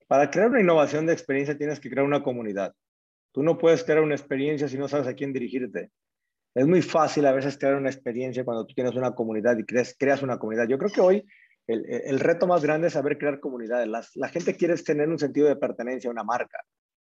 [0.07, 2.73] Para crear una innovación de experiencia tienes que crear una comunidad.
[3.33, 5.89] Tú no puedes crear una experiencia si no sabes a quién dirigirte.
[6.53, 9.95] Es muy fácil a veces crear una experiencia cuando tú tienes una comunidad y creas,
[9.97, 10.67] creas una comunidad.
[10.67, 11.25] Yo creo que hoy
[11.67, 13.87] el, el reto más grande es saber crear comunidades.
[14.15, 16.59] la gente quiere tener un sentido de pertenencia a una marca,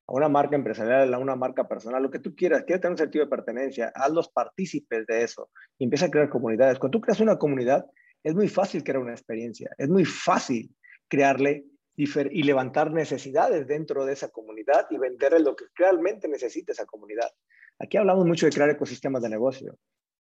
[0.07, 2.65] a una marca empresarial, a una marca personal, lo que tú quieras.
[2.65, 3.93] Quiere tener un sentido de pertenencia.
[3.95, 6.79] Haz los partícipes de eso y empieza a crear comunidades.
[6.79, 7.87] Cuando tú creas una comunidad,
[8.23, 9.71] es muy fácil crear una experiencia.
[9.79, 10.75] Es muy fácil
[11.09, 16.87] crearle y levantar necesidades dentro de esa comunidad y venderle lo que realmente necesita esa
[16.87, 17.31] comunidad.
[17.79, 19.77] Aquí hablamos mucho de crear ecosistemas de negocio.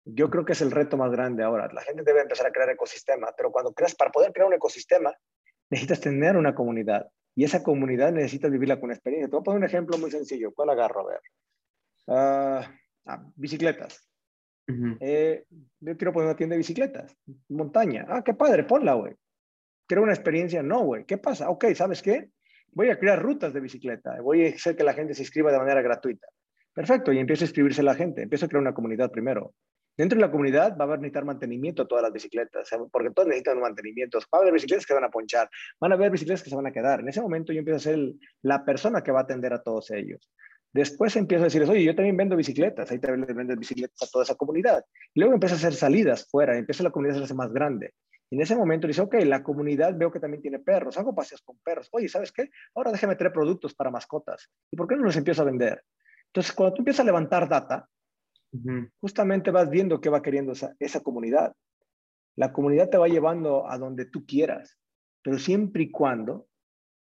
[0.05, 1.69] Yo creo que es el reto más grande ahora.
[1.71, 5.13] La gente debe empezar a crear ecosistemas, pero cuando creas, para poder crear un ecosistema,
[5.69, 9.27] necesitas tener una comunidad y esa comunidad necesitas vivirla con experiencia.
[9.27, 10.53] Te voy a poner un ejemplo muy sencillo.
[10.53, 11.01] ¿Cuál agarro?
[11.01, 11.21] A ver.
[12.07, 12.71] Ah,
[13.05, 14.07] ah, bicicletas.
[14.99, 15.45] Eh,
[15.79, 17.17] yo quiero poner una tienda de bicicletas.
[17.49, 18.05] Montaña.
[18.07, 19.15] Ah, qué padre, ponla, güey
[19.87, 21.05] creo una experiencia, no, güey.
[21.05, 21.49] ¿Qué pasa?
[21.49, 22.29] Ok, ¿sabes qué?
[22.71, 25.59] Voy a crear rutas de bicicleta, voy a hacer que la gente se inscriba de
[25.59, 26.27] manera gratuita.
[26.73, 29.53] Perfecto, y empiezo a inscribirse la gente, empiezo a crear una comunidad primero.
[29.95, 33.27] Dentro de la comunidad va a haber necesitar mantenimiento a todas las bicicletas, porque todos
[33.27, 34.17] necesitan mantenimiento.
[34.33, 36.65] Va a haber bicicletas que van a ponchar, van a haber bicicletas que se van
[36.65, 37.01] a quedar.
[37.01, 37.99] En ese momento yo empiezo a ser
[38.41, 40.31] la persona que va a atender a todos ellos.
[40.73, 44.11] Después empiezo a decirles, oye, yo también vendo bicicletas, ahí también les vendo bicicletas a
[44.11, 44.83] toda esa comunidad.
[45.13, 47.93] Y luego empiezo a hacer salidas fuera, empieza la comunidad a hacerse más grande.
[48.31, 51.43] Y en ese momento dice, ok, la comunidad veo que también tiene perros, hago paseos
[51.43, 51.87] con perros.
[51.91, 52.49] Oye, ¿sabes qué?
[52.73, 54.49] Ahora déjame traer productos para mascotas.
[54.71, 55.83] ¿Y por qué no los empiezo a vender?
[56.27, 57.87] Entonces, cuando tú empiezas a levantar data,
[58.99, 61.53] justamente vas viendo qué va queriendo esa, esa comunidad.
[62.35, 64.77] La comunidad te va llevando a donde tú quieras,
[65.23, 66.47] pero siempre y cuando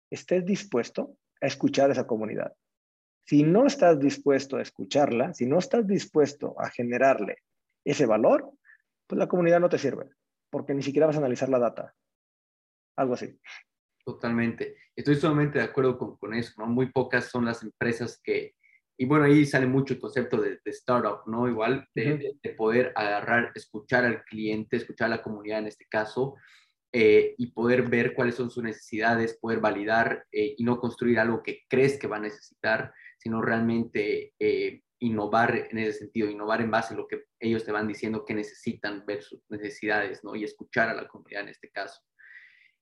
[0.09, 2.53] estés dispuesto a escuchar a esa comunidad.
[3.25, 7.37] Si no estás dispuesto a escucharla, si no estás dispuesto a generarle
[7.85, 8.51] ese valor,
[9.07, 10.09] pues la comunidad no te sirve
[10.53, 11.95] porque ni siquiera vas a analizar la data.
[12.95, 13.39] Algo así.
[14.05, 14.77] Totalmente.
[14.95, 16.67] Estoy solamente de acuerdo con, con eso, ¿no?
[16.67, 18.53] Muy pocas son las empresas que,
[18.97, 21.47] y bueno, ahí sale mucho el concepto de, startup, ¿no?
[21.47, 26.35] Igual de, de, poder agarrar, escuchar al cliente, escuchar a la comunidad en este caso,
[26.95, 31.41] eh, y poder ver cuáles son sus necesidades, poder validar eh, y no construir algo
[31.41, 36.69] que crees que va a necesitar, sino realmente eh, innovar en ese sentido, innovar en
[36.69, 40.35] base a lo que ellos te van diciendo que necesitan ver sus necesidades, ¿no?
[40.35, 41.99] Y escuchar a la comunidad en este caso.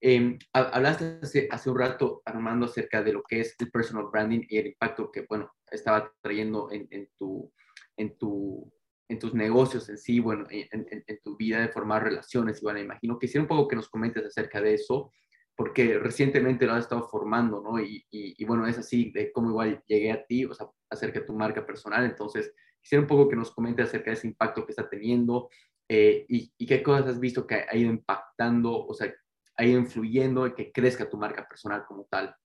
[0.03, 4.41] Eh, hablaste hace, hace, un rato, Armando, acerca de lo que es el personal branding
[4.49, 7.53] y el impacto que, bueno, estaba trayendo en, en tu,
[7.97, 8.73] en, tu,
[9.07, 12.59] en tus negocios en sí, bueno, en, en, tu vida de formar relaciones.
[12.59, 15.11] Y bueno, imagino que quisiera un poco que nos comentes acerca de eso,
[15.55, 17.79] porque recientemente lo has estado formando, ¿no?
[17.79, 21.19] Y, y, y, bueno, es así de cómo igual llegué a ti, o sea, acerca
[21.19, 22.05] de tu marca personal.
[22.05, 25.49] Entonces, quisiera un poco que nos comentes acerca de ese impacto que está teniendo
[25.87, 29.13] eh, y, y, qué cosas has visto que ha ido impactando, o sea,
[29.57, 32.35] ha ido influyendo y que crezca tu marca personal como tal.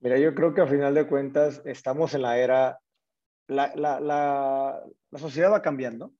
[0.00, 2.78] Mira, yo creo que a final de cuentas estamos en la era,
[3.48, 6.12] la, la, la, la sociedad va cambiando,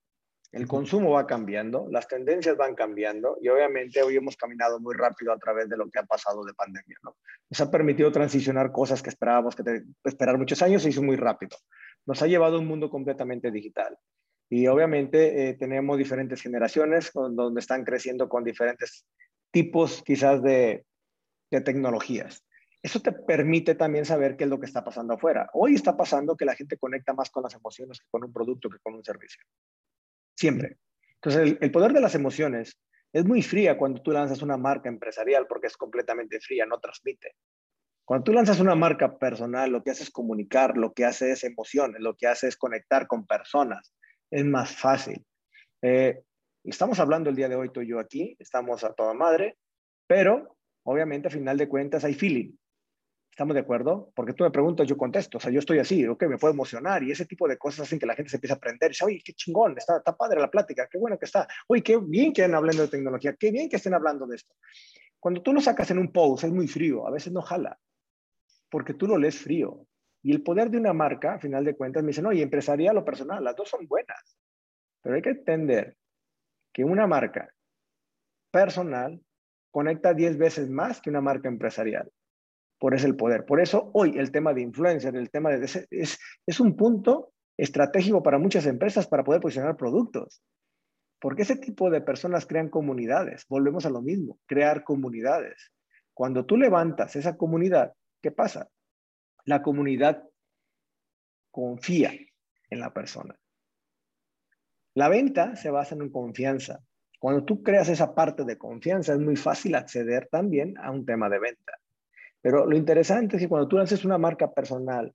[0.51, 5.33] el consumo va cambiando, las tendencias van cambiando y obviamente hoy hemos caminado muy rápido
[5.33, 6.97] a través de lo que ha pasado de pandemia.
[7.03, 7.17] ¿no?
[7.49, 11.57] Nos ha permitido transicionar cosas que esperábamos que esperar muchos años se hizo muy rápido.
[12.05, 13.97] Nos ha llevado a un mundo completamente digital.
[14.49, 19.05] Y obviamente eh, tenemos diferentes generaciones donde están creciendo con diferentes
[19.51, 20.85] tipos quizás de,
[21.51, 22.43] de tecnologías.
[22.85, 25.49] Eso te permite también saber qué es lo que está pasando afuera.
[25.53, 28.69] Hoy está pasando que la gente conecta más con las emociones que con un producto
[28.69, 29.43] que con un servicio.
[30.37, 30.77] Siempre.
[31.15, 32.77] Entonces, el, poder de las emociones
[33.11, 37.31] es muy fría cuando tú lanzas una marca empresarial porque es completamente fría, no transmite.
[38.03, 41.43] Cuando tú lanzas una marca personal, lo que hace es comunicar, lo que hace es
[41.43, 43.95] emociones, lo que hace es conectar con personas.
[44.31, 45.25] Es más fácil.
[45.81, 46.23] Eh,
[46.63, 49.57] estamos hablando el día de hoy tú y yo aquí, estamos a toda madre,
[50.07, 52.55] pero obviamente a final de cuentas hay feeling.
[53.35, 54.13] ¿Estamos de acuerdo?
[54.15, 55.39] Porque tú me preguntas, yo contesto.
[55.39, 57.99] O sea, yo estoy así, ok, me puedo emocionar y ese tipo de cosas hacen
[57.99, 58.91] que la gente se empiece a aprender.
[58.91, 61.45] Dice, oye, qué chingón, está, está padre la plática, qué bueno que está.
[61.67, 64.55] Oye, qué bien que estén hablando de tecnología, qué bien que estén hablando de esto.
[65.19, 67.77] Cuando tú lo sacas en un post, es muy frío, a veces no jala,
[68.69, 69.85] porque tú lo lees frío.
[70.25, 73.05] Y el poder de una marca, a final de cuentas, me dicen, oye, empresarial o
[73.05, 74.39] personal, las dos son buenas.
[75.03, 75.97] Pero hay que entender
[76.73, 77.53] que una marca
[78.49, 79.21] personal
[79.69, 82.11] conecta 10 veces más que una marca empresarial
[82.79, 83.45] por ese el poder.
[83.45, 88.23] Por eso hoy el tema de influencer, el tema de es, es un punto estratégico
[88.23, 90.41] para muchas empresas para poder posicionar productos.
[91.21, 93.45] Porque ese tipo de personas crean comunidades.
[93.47, 95.71] Volvemos a lo mismo, crear comunidades.
[96.15, 98.69] Cuando tú levantas esa comunidad, ¿qué pasa?
[99.45, 100.23] La comunidad
[101.51, 102.11] confía
[102.69, 103.39] en la persona.
[104.95, 106.83] La venta se basa en confianza.
[107.19, 111.29] Cuando tú creas esa parte de confianza, es muy fácil acceder también a un tema
[111.29, 111.73] de venta.
[112.41, 115.13] Pero lo interesante es que cuando tú lances una marca personal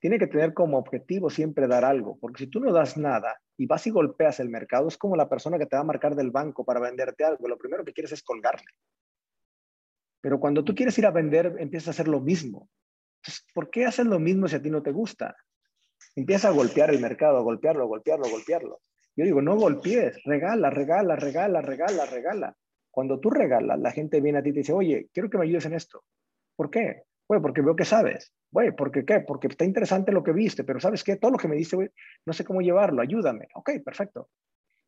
[0.00, 3.66] tiene que tener como objetivo siempre dar algo, porque si tú no das nada y
[3.66, 6.30] vas y golpeas el mercado, es como la persona que te va a marcar del
[6.30, 8.70] banco para venderte algo, lo primero que quieres es colgarle.
[10.20, 12.68] Pero cuando tú quieres ir a vender, empiezas a hacer lo mismo.
[13.20, 15.36] Entonces, ¿por qué haces lo mismo si a ti no te gusta?
[16.16, 18.80] Empieza a golpear el mercado, a golpearlo, a golpearlo, a golpearlo.
[19.14, 22.56] Yo digo, no golpees, regala, regala, regala, regala, regala.
[22.90, 25.44] Cuando tú regalas, la gente viene a ti y te dice, oye, quiero que me
[25.44, 26.04] ayudes en esto.
[26.56, 27.02] ¿Por qué?
[27.28, 28.32] Güey, porque veo que sabes.
[28.50, 29.20] Güey, ¿por qué?
[29.20, 31.16] Porque está interesante lo que viste, pero ¿sabes qué?
[31.16, 31.90] Todo lo que me dice, güey,
[32.24, 33.46] no sé cómo llevarlo, ayúdame.
[33.54, 34.30] Ok, perfecto.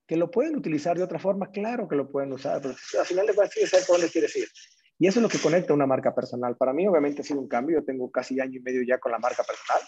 [0.07, 1.51] ¿Que lo pueden utilizar de otra forma?
[1.51, 4.49] Claro que lo pueden usar, pero al final de cuentas saber por dónde quieres ir.
[4.98, 6.57] Y eso es lo que conecta una marca personal.
[6.57, 7.81] Para mí, obviamente, ha sido un cambio.
[7.81, 9.81] Yo tengo casi año y medio ya con la marca personal.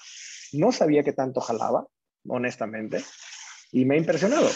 [0.53, 1.87] No sabía que tanto jalaba,
[2.27, 3.05] honestamente,
[3.73, 4.49] y me ha impresionado.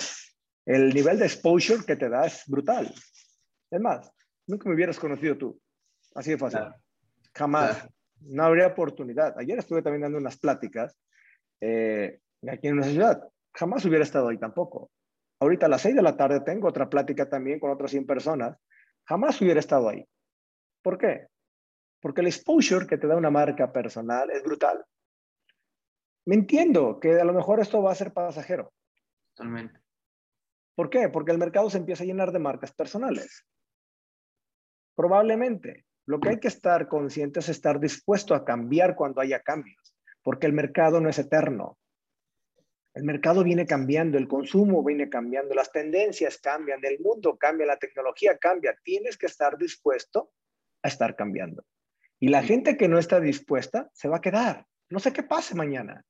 [0.66, 2.92] El nivel de exposure que te da es brutal.
[3.70, 4.10] Es más,
[4.46, 5.60] nunca me hubieras conocido tú.
[6.14, 6.60] Así de fácil.
[7.34, 7.88] Jamás.
[8.20, 9.38] No habría oportunidad.
[9.38, 10.98] Ayer estuve también dando unas pláticas
[11.60, 12.18] eh,
[12.50, 13.28] aquí en nuestra ciudad.
[13.54, 14.90] Jamás hubiera estado ahí tampoco.
[15.40, 18.56] Ahorita a las 6 de la tarde tengo otra plática también con otras 100 personas.
[19.04, 20.04] Jamás hubiera estado ahí.
[20.88, 21.28] ¿Por qué?
[22.00, 24.82] Porque el exposure que te da una marca personal es brutal.
[26.24, 28.72] Me entiendo que a lo mejor esto va a ser pasajero.
[29.34, 29.82] Totalmente.
[30.74, 31.10] ¿Por qué?
[31.10, 33.44] Porque el mercado se empieza a llenar de marcas personales.
[34.94, 35.84] Probablemente.
[36.06, 40.46] Lo que hay que estar consciente es estar dispuesto a cambiar cuando haya cambios, porque
[40.46, 41.76] el mercado no es eterno.
[42.94, 47.76] El mercado viene cambiando, el consumo viene cambiando, las tendencias cambian, el mundo cambia, la
[47.76, 48.74] tecnología cambia.
[48.82, 50.32] Tienes que estar dispuesto
[50.82, 51.64] a estar cambiando.
[52.20, 54.66] Y la gente que no está dispuesta se va a quedar.
[54.90, 56.04] No sé qué pase mañana.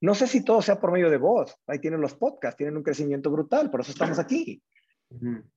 [0.00, 1.56] No sé si todo sea por medio de voz.
[1.66, 4.62] Ahí tienen los podcasts, tienen un crecimiento brutal, por eso estamos aquí.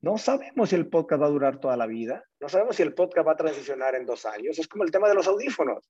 [0.01, 2.93] No sabemos si el podcast va a durar toda la vida, no sabemos si el
[2.93, 4.59] podcast va a transicionar en dos años.
[4.59, 5.89] Es como el tema de los audífonos.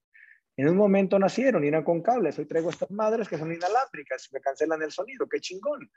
[0.55, 2.39] En un momento nacieron y eran con cables.
[2.39, 4.29] Hoy traigo estas madres que son inalámbricas.
[4.31, 5.27] Me cancelan el sonido.
[5.27, 5.91] ¡Qué chingón!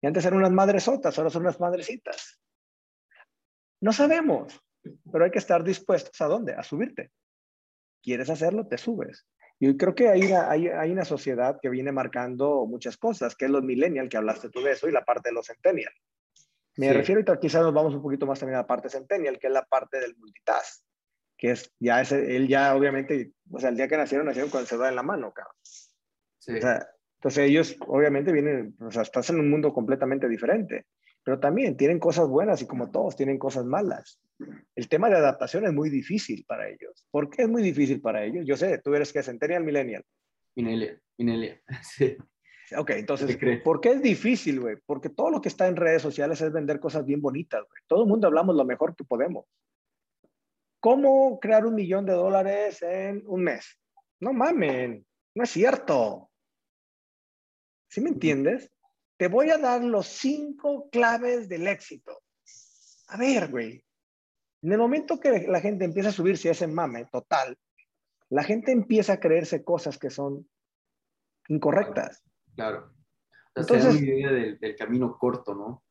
[0.00, 2.40] Y antes eran unas madresotas, ahora son unas madrecitas.
[3.80, 4.60] No sabemos,
[5.10, 6.52] pero hay que estar dispuestos a dónde?
[6.54, 7.10] A subirte.
[8.02, 8.66] ¿Quieres hacerlo?
[8.66, 9.26] Te subes.
[9.60, 13.46] Y creo que hay una, hay, hay una sociedad que viene marcando muchas cosas, que
[13.46, 15.92] es los millennial, que hablaste tú de eso, y la parte de los centennial.
[16.76, 19.48] Me refiero, y quizás nos vamos un poquito más también a la parte centennial, que
[19.48, 20.84] es la parte del multitask,
[21.36, 24.60] que es, ya es, él ya obviamente, o sea, el día que nacieron, nacieron con
[24.60, 25.56] el celular en la mano, cabrón.
[26.38, 26.52] Sí.
[26.52, 30.86] O sea, entonces ellos obviamente vienen, o sea, estás en un mundo completamente diferente,
[31.24, 34.20] pero también tienen cosas buenas y como todos tienen cosas malas.
[34.74, 37.06] El tema de adaptación es muy difícil para ellos.
[37.10, 38.44] ¿Por qué es muy difícil para ellos?
[38.46, 40.04] Yo sé, tú eres que centennial, millennial.
[40.56, 42.16] Millennial, millennial, sí.
[42.76, 44.76] Ok, entonces, ¿por qué es difícil, güey?
[44.84, 47.82] Porque todo lo que está en redes sociales es vender cosas bien bonitas, güey.
[47.86, 49.46] Todo el mundo hablamos lo mejor que podemos.
[50.80, 53.80] ¿Cómo crear un millón de dólares en un mes?
[54.20, 55.04] No mamen,
[55.34, 56.30] no es cierto.
[57.88, 58.70] ¿Sí me entiendes?
[59.18, 62.22] Te voy a dar los cinco claves del éxito.
[63.08, 63.84] A ver, güey.
[64.62, 67.58] En el momento que la gente empieza a subirse a ese mame total,
[68.30, 70.48] la gente empieza a creerse cosas que son
[71.48, 72.22] incorrectas.
[72.54, 72.92] Claro.
[73.56, 75.82] Entonces, idea del, camino corto, ¿no?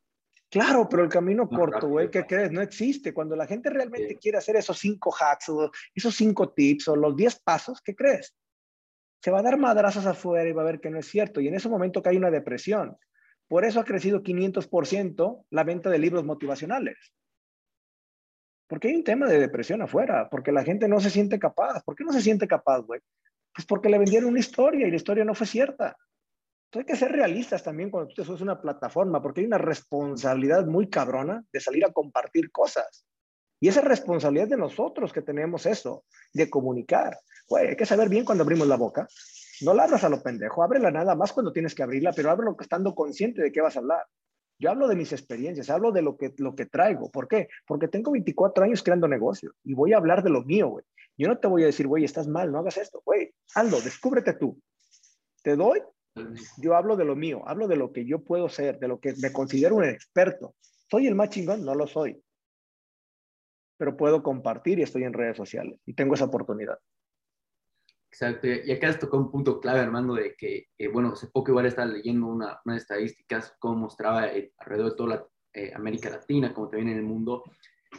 [0.49, 2.51] Claro, pero el camino corto, güey, ¿qué crees?
[2.51, 3.13] No existe.
[3.13, 7.13] Cuando la gente realmente quiere hacer esos cinco hacks o esos cinco tips o los
[7.13, 8.33] diez pasos, ¿qué crees?
[9.21, 11.41] Se va a dar madrazas afuera y va a ver que no es cierto.
[11.41, 12.97] Y en ese momento que hay una depresión.
[13.47, 16.97] Por eso ha crecido 500% la venta de libros motivacionales.
[18.67, 21.83] Porque hay un tema de depresión afuera, porque la gente no se siente capaz.
[21.83, 22.99] ¿Por qué no se siente capaz, güey?
[23.55, 25.95] Pues porque le vendieron una historia y la historia no fue cierta
[26.79, 30.65] hay que ser realistas también cuando tú te subes una plataforma, porque hay una responsabilidad
[30.65, 33.05] muy cabrona de salir a compartir cosas.
[33.59, 37.17] Y esa responsabilidad de nosotros que tenemos eso, de comunicar.
[37.47, 39.07] Güey, hay que saber bien cuando abrimos la boca.
[39.61, 42.55] No la abras a lo pendejo, ábrela nada más cuando tienes que abrirla, pero ábrelo
[42.59, 44.05] estando consciente de qué vas a hablar.
[44.59, 47.11] Yo hablo de mis experiencias, hablo de lo que, lo que traigo.
[47.11, 47.47] ¿Por qué?
[47.65, 50.85] Porque tengo 24 años creando negocios y voy a hablar de lo mío, güey.
[51.15, 53.01] Yo no te voy a decir, güey, estás mal, no hagas esto.
[53.05, 54.59] Güey, hazlo, descúbrete tú.
[55.43, 55.81] Te doy
[56.57, 59.13] yo hablo de lo mío, hablo de lo que yo puedo ser, de lo que
[59.21, 60.55] me considero un experto.
[60.89, 61.65] ¿Soy el más chingón?
[61.65, 62.21] No lo soy.
[63.77, 66.79] Pero puedo compartir y estoy en redes sociales y tengo esa oportunidad.
[68.09, 68.47] Exacto.
[68.47, 71.87] Y acá has tocado un punto clave, Armando, de que, bueno, hace poco igual estaba
[71.87, 76.89] leyendo una, unas estadísticas, cómo mostraba eh, alrededor de toda eh, América Latina, como también
[76.89, 77.43] en el mundo,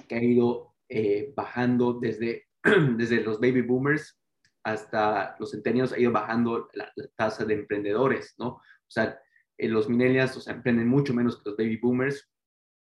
[0.08, 2.46] que ha ido eh, bajando desde,
[2.96, 4.18] desde los baby boomers
[4.64, 8.48] hasta los centenios ha ido bajando la, tasa de emprendedores, ¿no?
[8.48, 9.18] O sea,
[9.56, 12.28] los millennials, emprenden mucho menos que los baby boomers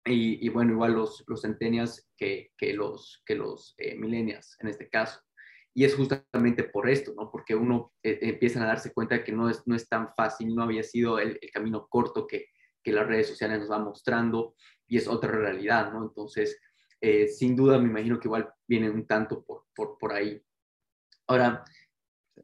[0.05, 1.41] y, bueno, igual los, los
[2.17, 5.21] que, que los, que los millennials en este caso.
[5.73, 7.31] Y es justamente por esto, ¿no?
[7.31, 10.63] Porque uno eh, empieza a darse cuenta que no es, no es tan fácil, no
[10.63, 12.47] había sido el, camino corto que,
[12.83, 14.55] que, las redes sociales nos van mostrando
[14.87, 16.03] y es otra realidad, ¿no?
[16.03, 16.59] Entonces,
[16.99, 20.41] eh, sin duda me imagino que igual viene un tanto por, por, por ahí.
[21.27, 21.63] Ahora,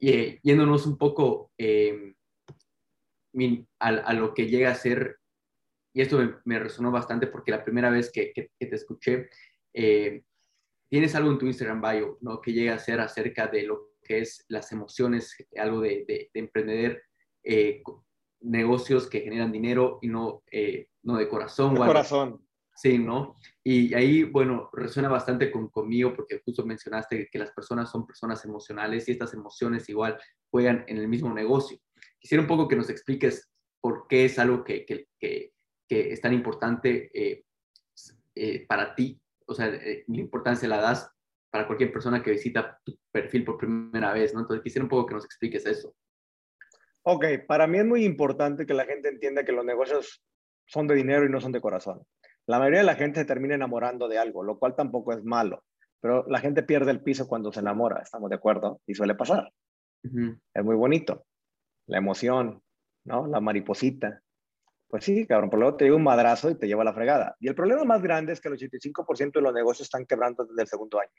[0.00, 2.14] eh, yéndonos un poco eh,
[3.78, 5.18] a, a, lo que llega a ser,
[5.92, 9.28] y esto me, resonó bastante porque la primera vez que, que, te escuché,
[9.74, 10.24] eh,
[10.88, 12.40] tienes algo en tu Instagram bio, ¿no?
[12.40, 16.40] Que llega a ser acerca de lo que es las emociones, algo de, de, de
[16.40, 17.02] emprender
[18.40, 20.42] negocios que generan dinero y no,
[21.02, 21.74] no de corazón.
[21.74, 22.48] De corazón.
[22.78, 23.34] Sí, ¿no?
[23.64, 28.44] Y ahí, bueno, resuena bastante con, conmigo porque justo mencionaste que las personas son personas
[28.44, 30.16] emocionales y estas emociones igual
[30.48, 31.76] juegan en el mismo negocio.
[32.20, 35.52] Quisiera un poco que nos expliques por qué es algo que, que, que,
[35.88, 37.44] es tan importante eh,
[38.36, 41.10] eh, para ti, o sea, eh, la importancia la das
[41.50, 44.40] para cualquier persona que visita tu perfil por primera vez, ¿no?
[44.40, 45.94] Entonces quisiera un poco que nos expliques eso.
[47.02, 50.22] Ok, para mí es muy importante que la gente entienda que los negocios
[50.66, 52.02] son de dinero y no son de corazón.
[52.46, 55.64] La mayoría de la gente se termina enamorando de algo, lo cual tampoco es malo,
[56.00, 59.50] pero la gente pierde el piso cuando se enamora, estamos de acuerdo, y suele pasar.
[60.02, 61.24] Es muy bonito,
[61.86, 62.62] la emoción,
[63.04, 63.26] ¿no?
[63.26, 64.22] La mariposita.
[64.88, 67.36] Pues sí, cabrón, por luego te lleva un madrazo y te lleva a la fregada.
[67.40, 70.62] Y el problema más grande es que el 85% de los negocios están quebrando desde
[70.62, 71.10] el segundo año.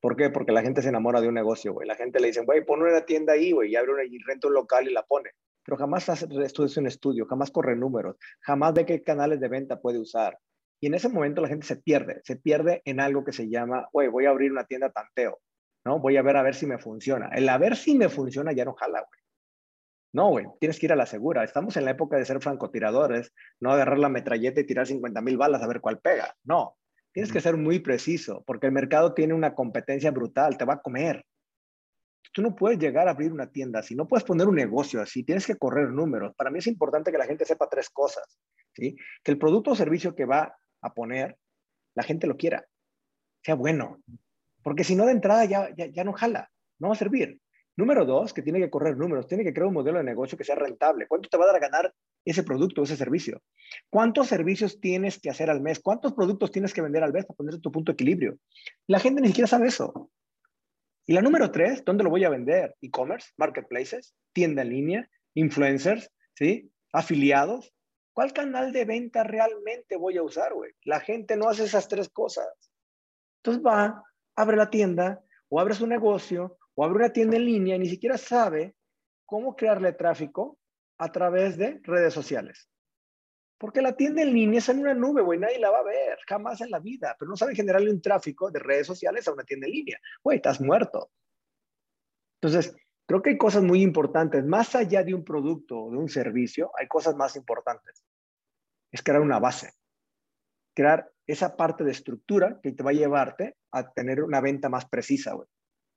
[0.00, 0.30] ¿Por qué?
[0.30, 1.86] Porque la gente se enamora de un negocio, güey.
[1.86, 4.48] La gente le dice, güey, pon una tienda ahí, güey, y abre una, y renta
[4.48, 5.30] un local y la pone
[5.70, 9.98] pero jamás hace un estudio, jamás corre números, jamás ve qué canales de venta puede
[9.98, 10.38] usar.
[10.80, 13.88] Y en ese momento la gente se pierde, se pierde en algo que se llama,
[13.92, 15.38] güey, voy a abrir una tienda tanteo,
[15.84, 16.00] ¿no?
[16.00, 17.28] Voy a ver a ver si me funciona.
[17.28, 19.20] El a ver si me funciona ya no jala, güey.
[20.12, 21.44] No, güey, tienes que ir a la segura.
[21.44, 25.36] Estamos en la época de ser francotiradores, no agarrar la metralleta y tirar 50 mil
[25.36, 26.34] balas a ver cuál pega.
[26.44, 26.76] No,
[27.12, 30.80] tienes que ser muy preciso, porque el mercado tiene una competencia brutal, te va a
[30.82, 31.24] comer.
[32.32, 35.24] Tú no puedes llegar a abrir una tienda así, no puedes poner un negocio así,
[35.24, 36.34] tienes que correr números.
[36.36, 38.38] Para mí es importante que la gente sepa tres cosas,
[38.72, 38.96] ¿sí?
[39.24, 41.36] Que el producto o servicio que va a poner,
[41.94, 42.64] la gente lo quiera,
[43.42, 44.00] sea bueno,
[44.62, 47.40] porque si no de entrada ya, ya, no jala, no va a servir.
[47.80, 50.44] Número dos, que tiene que correr números, tiene que crear un modelo de negocio que
[50.44, 51.06] sea rentable.
[51.08, 51.94] ¿Cuánto te va a dar a ganar
[52.26, 53.42] ese producto o ese servicio?
[53.88, 55.80] ¿Cuántos servicios tienes que hacer al mes?
[55.80, 58.36] ¿Cuántos productos tienes que vender al mes para poner tu punto de equilibrio?
[58.86, 60.10] La gente ni siquiera sabe eso.
[61.06, 62.76] Y la número tres, ¿dónde lo voy a vender?
[62.82, 66.70] E-commerce, marketplaces, tienda en línea, influencers, ¿sí?
[66.92, 67.72] Afiliados.
[68.12, 70.72] ¿Cuál canal de venta realmente voy a usar, güey?
[70.84, 72.46] La gente no hace esas tres cosas.
[73.38, 74.04] Entonces va,
[74.36, 77.88] abre la tienda, o abre su negocio, o abre una tienda en línea y ni
[77.90, 78.74] siquiera sabe
[79.26, 80.58] cómo crearle tráfico
[80.96, 82.70] a través de redes sociales.
[83.58, 86.18] Porque la tienda en línea es en una nube, güey, nadie la va a ver,
[86.26, 89.44] jamás en la vida, pero no saben generarle un tráfico de redes sociales a una
[89.44, 90.00] tienda en línea.
[90.24, 91.10] Güey, estás muerto.
[92.40, 92.74] Entonces,
[93.04, 96.70] creo que hay cosas muy importantes, más allá de un producto o de un servicio,
[96.78, 98.06] hay cosas más importantes.
[98.90, 99.74] Es crear una base,
[100.74, 104.88] crear esa parte de estructura que te va a llevarte a tener una venta más
[104.88, 105.46] precisa, güey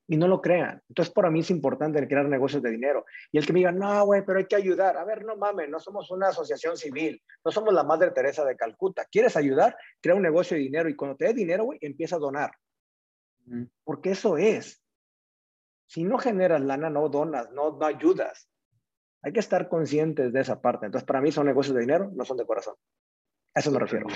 [0.08, 0.82] y no lo crean.
[0.89, 3.06] Entonces, para mí es importante crear negocios de dinero.
[3.32, 4.97] Y el que me diga, no, güey, pero hay que ayudar.
[4.97, 8.56] A ver, no mames, no somos una asociación civil, no somos la Madre Teresa de
[8.56, 9.06] Calcuta.
[9.10, 9.76] ¿Quieres ayudar?
[10.01, 12.51] Crea un negocio de dinero y cuando te dé dinero, güey, empieza a donar.
[13.84, 14.82] Porque eso es.
[15.88, 18.49] Si no generas lana, no donas, no, no ayudas.
[19.22, 20.86] Hay que estar conscientes de esa parte.
[20.86, 22.76] Entonces, para mí son negocios de dinero, no son de corazón.
[23.54, 24.08] A eso me refiero.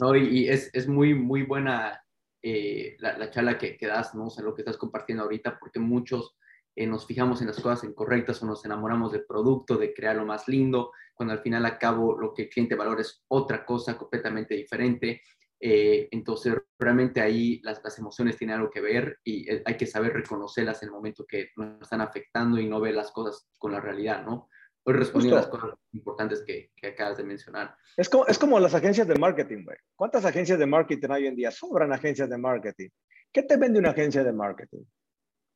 [0.00, 2.03] No, y, es, es muy, muy buena
[2.46, 4.26] eh, la, charla que, que, das, ¿no?
[4.26, 6.36] O sea, lo que estás compartiendo ahorita, porque muchos
[6.76, 10.26] eh, nos fijamos en las cosas incorrectas o nos enamoramos del producto, de crear lo
[10.26, 13.96] más lindo, cuando al final a cabo lo que el cliente valora es otra cosa
[13.96, 15.22] completamente diferente.
[15.58, 20.12] Eh, entonces, realmente ahí las, las, emociones tienen algo que ver y hay que saber
[20.12, 23.80] reconocerlas en el momento que nos están afectando y no ver las cosas con la
[23.80, 24.50] realidad, ¿no?
[24.86, 27.74] Hoy respondí a las cosas importantes que, que, acabas de mencionar.
[27.96, 29.78] Es como, es como las agencias de marketing, güey.
[29.96, 31.50] ¿Cuántas agencias de marketing hay hoy en día?
[31.50, 32.90] Sobran agencias de marketing.
[33.32, 34.84] ¿Qué te vende una agencia de marketing?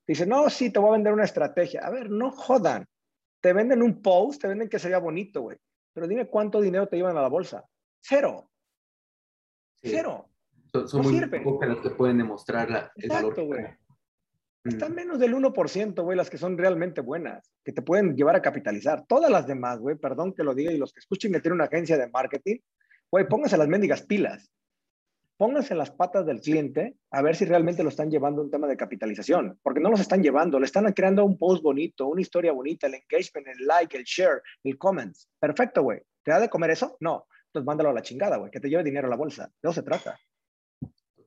[0.06, 1.82] Dice, no, sí, te voy a vender una estrategia.
[1.84, 2.86] A ver, no jodan.
[3.40, 5.58] Te venden un post, te venden que sería bonito, güey.
[5.92, 7.64] Pero dime cuánto dinero te llevan a la bolsa.
[8.00, 8.50] Cero.
[9.82, 10.30] Cero.
[10.86, 13.78] Son, muy pocas las que pueden demostrar la, el Exacto, valor.
[14.68, 18.42] Están menos del 1%, güey, las que son realmente buenas, que te pueden llevar a
[18.42, 19.04] capitalizar.
[19.06, 21.64] Todas las demás, güey, perdón que lo diga, y los que escuchen que tiene una
[21.64, 22.58] agencia de marketing,
[23.10, 24.52] güey, pónganse las mendigas pilas.
[25.38, 28.66] Pónganse las patas del cliente a ver si realmente lo están llevando a un tema
[28.66, 32.52] de capitalización, porque no los están llevando, le están creando un post bonito, una historia
[32.52, 35.28] bonita, el engagement, el like, el share, el comments.
[35.40, 36.00] Perfecto, güey.
[36.24, 36.96] ¿Te da de comer eso?
[37.00, 37.26] No.
[37.46, 39.46] Entonces mándalo a la chingada, güey, que te lleve dinero a la bolsa.
[39.62, 40.18] De eso se trata.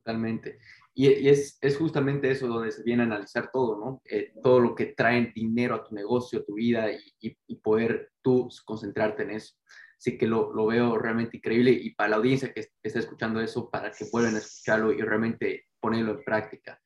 [0.04, 0.58] Totalmente.
[0.94, 4.02] Y, es, es, justamente eso donde se viene a analizar todo, ¿no?
[4.04, 8.10] Eh, todo lo que trae dinero a tu negocio, a tu vida y, y, poder
[8.20, 9.54] tú concentrarte en eso.
[9.96, 13.70] Así que lo, lo, veo realmente increíble y para la audiencia que está escuchando eso,
[13.70, 16.80] para que vuelvan a escucharlo y realmente ponerlo en práctica.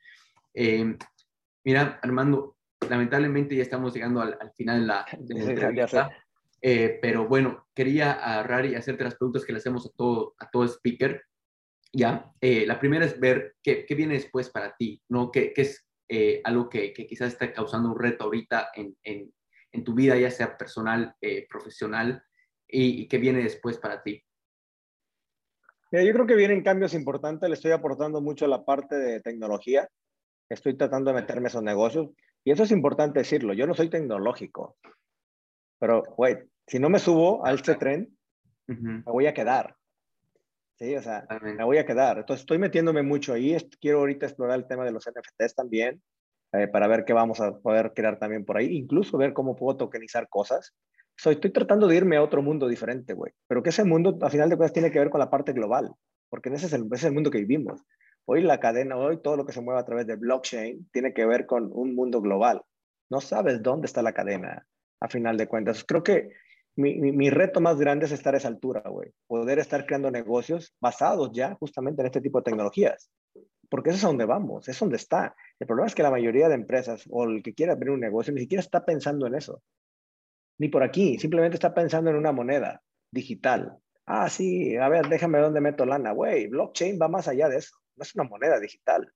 [0.53, 0.97] Eh,
[1.65, 2.59] mira, Armando,
[2.89, 6.11] lamentablemente ya estamos llegando al, final de la, de la entrevista.
[6.61, 10.51] Eh, pero bueno, quería agarrar y hacerte las preguntas que le hacemos a todo, a
[10.51, 11.23] todo speaker.
[11.93, 15.31] Ya, eh, la primera es ver qué, qué, viene después para ti, ¿no?
[15.31, 19.33] ¿Qué, qué es eh, algo que, que, quizás está causando un reto ahorita en, en,
[19.73, 21.15] en tu vida, ya sea personal,
[21.49, 22.23] profesional,
[22.69, 24.23] y, y, qué viene después para ti?
[25.93, 29.89] yo creo que vienen cambios importantes, le estoy aportando mucho a la parte de tecnología,
[30.51, 32.11] estoy tratando de meterme esos negocios,
[32.45, 34.77] y eso es importante decirlo, yo no soy tecnológico,
[35.79, 38.17] pero, güey, si no me subo a este tren,
[38.67, 39.76] me voy a quedar.
[40.79, 42.19] Sí, o sea, me voy a quedar.
[42.19, 43.57] Entonces, estoy metiéndome mucho ahí.
[43.81, 46.03] Quiero ahorita explorar el tema de los NFTs también,
[46.53, 48.77] eh, para ver qué vamos a poder crear también por ahí.
[48.77, 50.75] Incluso ver cómo puedo tokenizar cosas.
[51.17, 53.33] So, estoy tratando de irme a otro mundo diferente, güey.
[53.49, 55.95] Pero que ese mundo, a final de cuentas, tiene que ver con la parte global.
[56.29, 57.81] Porque ese es el, ese es el mundo que vivimos.
[58.27, 61.25] Hoy la cadena, hoy todo lo que se mueve a través de blockchain tiene que
[61.25, 62.61] ver con un mundo global.
[63.09, 64.67] No sabes dónde está la cadena
[65.01, 65.85] a final de cuentas.
[65.85, 66.31] Creo que
[66.77, 69.11] mi, mi, reto más grande es estar a esa altura, güey.
[69.27, 73.11] Poder estar creando negocios basados ya justamente en este tipo de tecnologías.
[73.69, 75.35] Porque eso es a donde vamos, es donde está.
[75.59, 78.33] El problema es que la mayoría de empresas o el que quiera abrir un negocio
[78.33, 79.63] ni siquiera está pensando en eso.
[80.59, 83.79] Ni por aquí, simplemente está pensando en una moneda digital.
[84.07, 86.13] Ah, sí, a ver, déjame dónde meto lana.
[86.13, 87.77] Güey, blockchain va más allá de eso.
[87.97, 89.13] No es una moneda digital.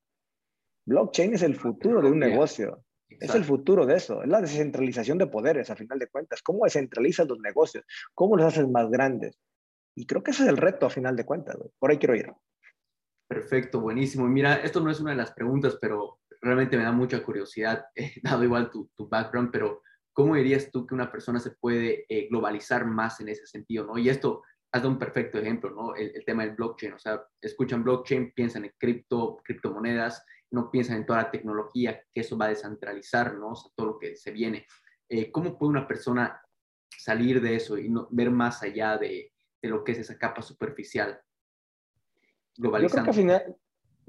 [0.86, 2.82] Blockchain es el futuro de un negocio.
[3.18, 6.42] Es el futuro de eso, es la descentralización de poderes, a final de cuentas.
[6.42, 7.84] ¿Cómo descentralizas los negocios?
[8.14, 9.38] ¿Cómo los haces más grandes?
[9.94, 11.56] Y creo que ese es el reto, a final de cuentas.
[11.78, 12.32] Por ahí quiero ir.
[13.28, 14.26] Perfecto, buenísimo.
[14.26, 17.84] Mira, esto no es una de las preguntas, pero realmente me da mucha curiosidad,
[18.22, 19.82] dado igual tu, tu, background, pero
[20.12, 23.86] ¿cómo dirías tú que una persona se puede eh, globalizar más en ese sentido?
[23.86, 23.98] ¿no?
[23.98, 24.42] Y esto
[24.72, 25.94] has dado un perfecto ejemplo, ¿no?
[25.96, 30.98] El, el, tema del blockchain, o sea, escuchan blockchain, piensan en cripto, criptomonedas, no piensan
[30.98, 33.50] en toda la tecnología que eso va a descentralizar, ¿no?
[33.50, 34.66] O sea, todo lo que se viene.
[35.08, 36.40] Eh, ¿Cómo puede una persona
[36.96, 40.42] salir de eso y no, ver más allá de, de, lo que es esa capa
[40.42, 41.20] superficial?
[42.56, 43.10] Globalizando.
[43.10, 43.56] Yo creo que al final,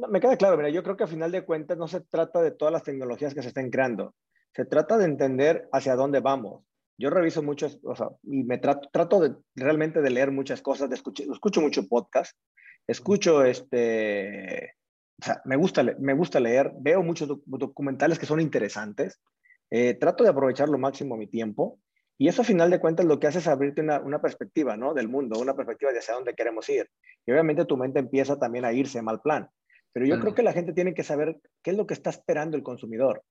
[0.10, 2.52] me queda claro, mira, yo creo que a final de cuentas no se trata de
[2.52, 4.16] todas las tecnologías que se estén creando,
[4.54, 6.64] se trata de entender hacia dónde vamos.
[6.98, 10.90] Yo reviso muchos, o sea, y me trato, trato de, realmente de leer muchas cosas,
[10.90, 12.38] de escuchar, escucho mucho podcast,
[12.86, 14.76] escucho este,
[15.22, 19.22] o sea, me gusta, me gusta leer, veo muchos documentales que son interesantes,
[19.70, 21.80] eh, trato de aprovechar lo máximo mi tiempo
[22.18, 24.94] y eso a final de cuentas lo que hace es abrirte una, una perspectiva, ¿no?
[24.94, 26.90] Del mundo, una perspectiva de hacia dónde queremos ir.
[27.26, 29.48] Y obviamente tu mente empieza también a irse mal plan.
[29.94, 32.58] Pero yo creo que la gente tiene que saber qué es lo que está esperando
[32.58, 33.24] el consumidor.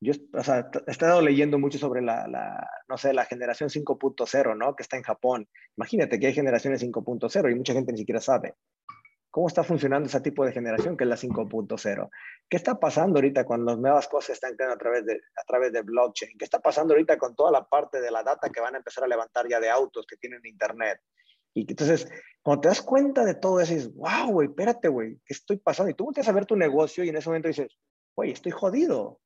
[0.00, 4.56] Yo o sea, he estado leyendo mucho sobre la, la no sé, la generación 5.0,
[4.56, 4.76] ¿no?
[4.76, 5.48] Que está en Japón.
[5.76, 8.54] Imagínate que hay generaciones 5.0 y mucha gente ni siquiera sabe
[9.36, 12.08] cómo está funcionando ese tipo de generación que es la 5.0.
[12.48, 15.44] ¿Qué está pasando ahorita con las nuevas cosas que están creando a través, de, a
[15.46, 16.38] través de blockchain?
[16.38, 19.04] ¿Qué está pasando ahorita con toda la parte de la data que van a empezar
[19.04, 21.02] a levantar ya de autos que tienen internet?
[21.52, 22.08] Y entonces,
[22.40, 25.90] cuando te das cuenta de todo eso, dices, wow, güey, espérate, güey, ¿qué estoy pasando?
[25.90, 27.76] Y tú volteas a ver tu negocio y en ese momento dices,
[28.16, 29.20] güey, estoy jodido.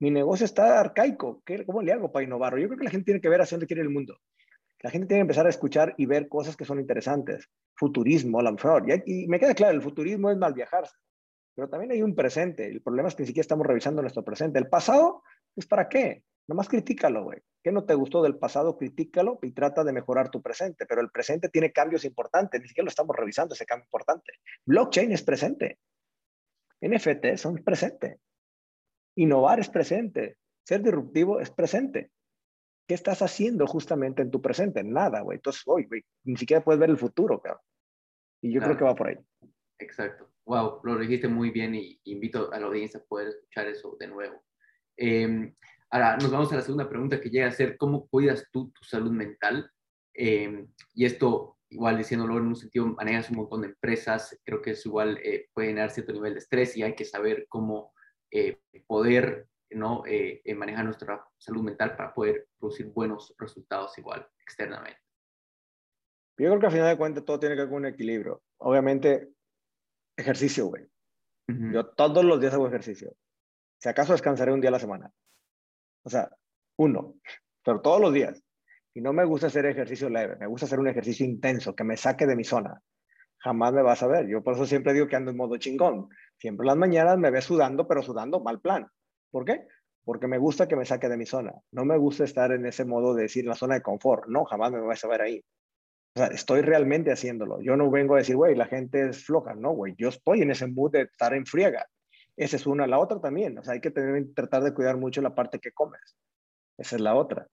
[0.00, 1.42] Mi negocio está arcaico.
[1.44, 2.56] ¿Qué, ¿Cómo le hago para innovar?
[2.56, 4.18] Yo creo que la gente tiene que ver hacia dónde quiere el mundo.
[4.82, 7.48] La gente tiene que empezar a escuchar y ver cosas que son interesantes.
[7.74, 8.56] Futurismo, a lo.
[9.06, 10.88] Y, me queda claro, el futurismo es mal viajar.
[11.54, 12.66] Pero también hay un presente.
[12.66, 14.58] El problema es que ni siquiera estamos revisando nuestro presente.
[14.58, 15.22] El pasado,
[15.54, 16.24] pues ¿para qué?
[16.48, 17.38] Nomás critícalo, güey.
[17.62, 18.76] ¿Qué no te gustó del pasado?
[18.76, 20.84] Critícalo y trata de mejorar tu presente.
[20.86, 22.60] Pero el presente tiene cambios importantes.
[22.60, 24.32] Ni siquiera lo estamos revisando, ese cambio importante.
[24.66, 25.78] Blockchain es presente.
[26.80, 28.18] NFT son presente.
[29.14, 30.38] Innovar es presente.
[30.64, 32.10] Ser disruptivo es presente.
[32.86, 34.82] ¿Qué estás haciendo justamente en tu presente?
[34.82, 35.36] Nada, güey.
[35.36, 37.62] Entonces, hoy, güey, ni siquiera puedes ver el futuro, cabrón.
[38.42, 39.16] Y yo creo que va por ahí.
[39.78, 40.28] Exacto.
[40.44, 44.08] Wow, lo dijiste muy bien y invito a la audiencia a poder escuchar eso de
[44.08, 44.42] nuevo.
[44.96, 45.54] Em,
[45.90, 48.84] ahora, nos vamos a la segunda pregunta que llega a ser, ¿cómo cuidas tú tu
[48.84, 49.70] salud mental?
[50.14, 54.72] Em, y esto, igual diciéndolo en un sentido, manejas un montón de empresas, creo que
[54.72, 57.92] es igual, eh, puede generar cierto nivel de estrés y hay que saber cómo
[58.32, 60.02] eh, poder ¿no?
[60.06, 65.00] Eh, manejar nuestra salud mental para poder producir buenos resultados igual externamente.
[66.38, 68.42] Yo creo que al final de cuentas todo tiene que ver con un equilibrio.
[68.58, 69.28] Obviamente,
[70.16, 70.86] ejercicio, güey.
[71.46, 73.14] Yo todos los días hago ejercicio.
[73.78, 75.12] Si acaso descansaré un día a la semana.
[76.04, 76.30] O sea,
[76.76, 77.16] uno,
[77.64, 78.42] pero todos los días.
[78.94, 81.96] Y no me gusta hacer ejercicio leve, me gusta hacer un ejercicio intenso que me
[81.96, 82.80] saque de mi zona.
[83.38, 84.26] jamás me vas a ver.
[84.28, 86.08] Yo por eso siempre digo que ando en modo chingón.
[86.38, 88.86] Siempre las mañanas me ves sudando, pero sudando mal plan.
[89.32, 89.66] ¿Por qué?
[90.04, 91.52] Porque me gusta que me saque de mi zona.
[91.72, 94.26] No me gusta estar en ese modo de decir la zona de confort.
[94.28, 95.44] No, jamás me vas a ver ahí.
[96.14, 97.60] O sea, estoy realmente haciéndolo.
[97.62, 99.54] Yo no vengo a decir, güey, la gente es floja.
[99.54, 101.86] No, güey, yo estoy en ese mood de estar en friega.
[102.36, 102.86] Esa es una.
[102.86, 103.56] La otra también.
[103.58, 106.16] O sea, hay que tener, tratar de cuidar mucho la parte que comes.
[106.76, 107.46] Esa es la otra.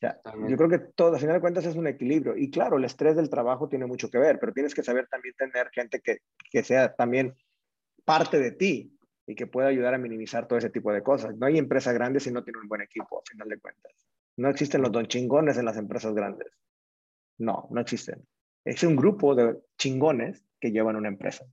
[0.00, 2.36] yo creo que todo, al final de cuentas, es un equilibrio.
[2.36, 5.34] Y claro, el estrés del trabajo tiene mucho que ver, pero tienes que saber también
[5.36, 6.18] tener gente que,
[6.50, 7.34] que sea también
[8.04, 8.98] parte de ti
[9.30, 11.36] y que pueda ayudar a minimizar todo ese tipo de cosas.
[11.36, 13.92] No hay empresa grande si no tiene un buen equipo, al final de cuentas.
[14.36, 16.48] No existen los don chingones en las empresas grandes.
[17.38, 18.26] No, no existen.
[18.64, 21.46] Es un grupo de chingones que llevan una empresa.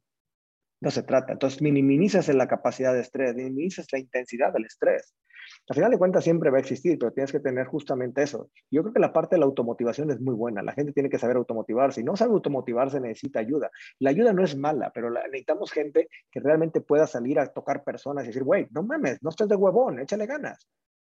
[0.82, 1.34] No se trata.
[1.34, 5.14] Entonces, minimizas la capacidad de estrés, minimizas la intensidad del estrés.
[5.70, 8.50] Al final de cuentas siempre va a existir, pero tienes que tener justamente eso.
[8.72, 10.62] Yo creo que la parte de la automotivación es muy buena.
[10.62, 12.02] La gente tiene que saber automotivarse.
[12.02, 13.72] Y no sabe automotivarse, necesita ayuda.
[14.00, 18.24] La ayuda no es mala, pero necesitamos gente que realmente pueda salir a tocar personas
[18.24, 20.68] y decir, güey, no mames, no estés de huevón, échale ganas.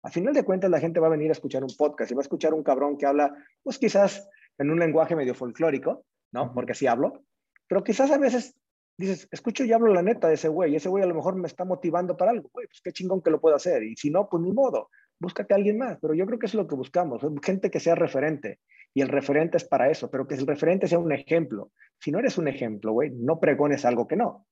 [0.03, 2.21] Al final de cuentas, la gente va a venir a escuchar un podcast y va
[2.21, 4.29] a escuchar un cabrón que habla, pues quizás
[4.59, 6.53] en un lenguaje medio folclórico, ¿no?
[6.53, 7.23] Porque así hablo,
[7.69, 8.57] pero quizás a veces
[9.03, 11.47] dices, escucho y hablo la neta de ese güey, ese güey a lo mejor me
[11.47, 14.29] está motivando para algo, güey, pues qué chingón que lo puedo hacer, y si no,
[14.29, 17.23] pues ni modo, búscate a alguien más, pero yo creo que es lo que buscamos,
[17.43, 18.61] gente que sea referente,
[18.95, 21.71] y el referente es para eso, pero que el referente sea un ejemplo.
[21.99, 24.47] Si no eres un ejemplo, güey, no pregones algo que no.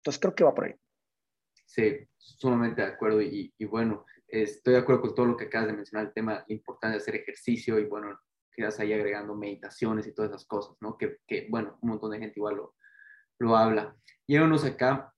[0.00, 0.74] Entonces creo que va por ahí.
[1.64, 5.68] Sí, sumamente de acuerdo, y, y bueno, estoy de acuerdo con todo lo que acabas
[5.68, 8.18] de mencionar, el tema, la importancia de hacer ejercicio, y bueno,
[8.50, 10.96] quedas ahí agregando meditaciones y todas esas cosas, ¿no?
[10.96, 12.74] Que, que bueno, un montón de gente igual lo,
[13.38, 13.96] lo habla.
[14.26, 15.12] Llegamos acá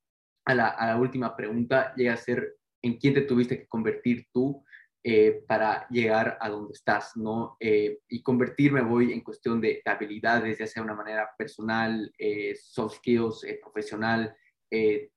[0.44, 4.26] a la, a la, última pregunta, llega a ser, ¿en quién te tuviste que convertir
[4.32, 4.64] tú
[5.04, 7.56] eh, para llegar a donde estás, ¿no?
[7.60, 12.54] Eh, y convertirme voy en cuestión de, habilidades, ya sea de una manera personal, eh,
[12.60, 14.36] soft skills, profesional,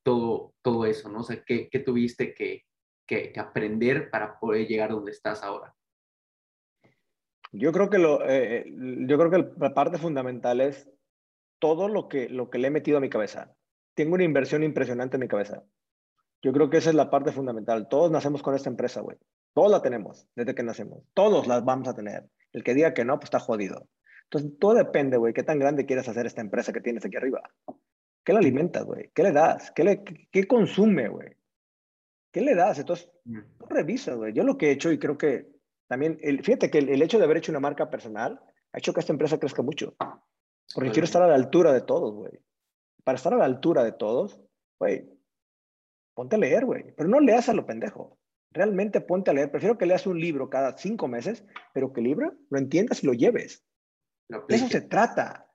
[0.01, 1.19] todo, todo eso, ¿no?
[1.19, 2.63] O sea, ¿qué, qué tuviste que,
[3.05, 5.75] que, aprender para poder llegar a donde estás ahora?
[7.51, 8.65] Yo creo que, lo, eh, eh,
[9.07, 10.89] yo creo que la parte fundamental es
[11.61, 13.55] todo lo que, lo que le he metido a mi cabeza.
[13.93, 15.63] Tengo una inversión impresionante en mi cabeza.
[16.41, 17.87] Yo creo que esa es la parte fundamental.
[17.87, 19.17] Todos nacemos con esta empresa, güey.
[19.53, 21.03] Todos la tenemos desde que nacemos.
[21.13, 22.27] Todos las vamos a tener.
[22.51, 23.87] El que diga que no, pues está jodido.
[24.23, 27.43] Entonces, todo depende, güey, qué tan grande quieres hacer esta empresa que tienes aquí arriba.
[28.23, 29.11] ¿Qué le alimentas, güey?
[29.13, 29.71] ¿Qué le das?
[29.71, 31.35] ¿Qué, le, qué, consume, güey?
[32.31, 32.79] ¿Qué le das?
[32.79, 33.39] Entonces, mm.
[33.69, 34.33] revisa, güey.
[34.33, 35.47] Yo lo que he hecho, y creo que
[35.87, 38.39] también, el, fíjate que el, hecho de haber hecho una marca personal
[38.71, 39.95] ha hecho que esta empresa crezca mucho.
[40.73, 42.39] Porque quiero estar a la altura de todos, güey.
[43.03, 44.39] Para estar a la altura de todos,
[44.79, 45.09] güey,
[46.13, 46.93] ponte a leer, güey.
[46.95, 48.17] Pero no leas a lo pendejo.
[48.51, 49.51] Realmente ponte a leer.
[49.51, 51.43] Prefiero que leas un libro cada cinco meses,
[51.73, 53.65] pero que el libro lo entiendas y lo lleves.
[54.47, 55.47] Eso se trata.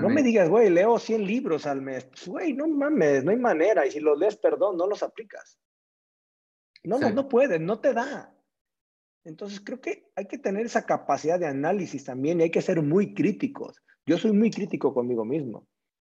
[0.00, 2.04] No me digas, güey, leo 100 libros al mes.
[2.04, 3.86] Pues, güey, no mames, no hay manera.
[3.86, 5.58] Y si los lees, perdón, no los aplicas.
[6.84, 8.34] No, no, no puedes, no te da.
[9.24, 12.82] Entonces creo que hay que tener esa capacidad de análisis también y hay que ser
[12.82, 13.80] muy críticos.
[14.06, 15.66] Yo soy muy crítico conmigo mismo.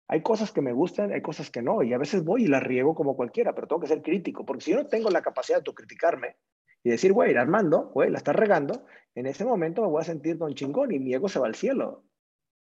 [0.08, 2.64] Hay cosas que me gustan, hay cosas que no, y a veces voy y las
[2.64, 5.58] riego como cualquiera, pero tengo que ser crítico, porque si yo no tengo la capacidad
[5.58, 6.36] de autocriticarme
[6.84, 10.38] y decir, güey, Armando, güey, la estás regando, en ese momento me voy a sentir
[10.38, 12.04] don chingón y mi ego se va al cielo.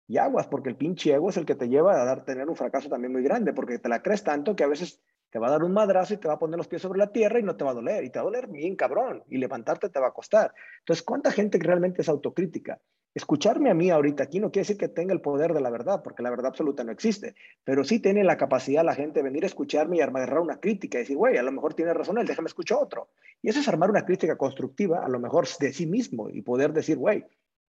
[0.07, 2.55] Y aguas, porque el pinche ego es el que te lleva a dar, tener un
[2.55, 5.01] fracaso también muy grande, porque te la crees tanto que a veces
[5.31, 7.11] te va a dar un madrazo y te va a poner los pies sobre la
[7.11, 8.03] tierra y no te va a doler.
[8.03, 9.23] Y te va a doler bien cabrón.
[9.27, 10.53] Y levantarte te va a costar.
[10.79, 12.79] Entonces, ¿cuánta gente realmente es autocrítica?
[13.15, 16.03] Escucharme a mí ahorita aquí no quiere decir que tenga el poder de la verdad,
[16.03, 17.33] porque la verdad absoluta no existe.
[17.63, 20.97] Pero sí tiene la capacidad la gente de venir a escucharme y armar una crítica
[20.97, 23.09] y decir, güey, a lo mejor tiene razón él, déjame escuchar otro.
[23.41, 26.73] Y eso es armar una crítica constructiva, a lo mejor de sí mismo y poder
[26.73, 27.25] decir, güey,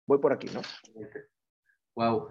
[0.07, 0.61] voy por aquí, ¿no?
[1.95, 2.29] Wow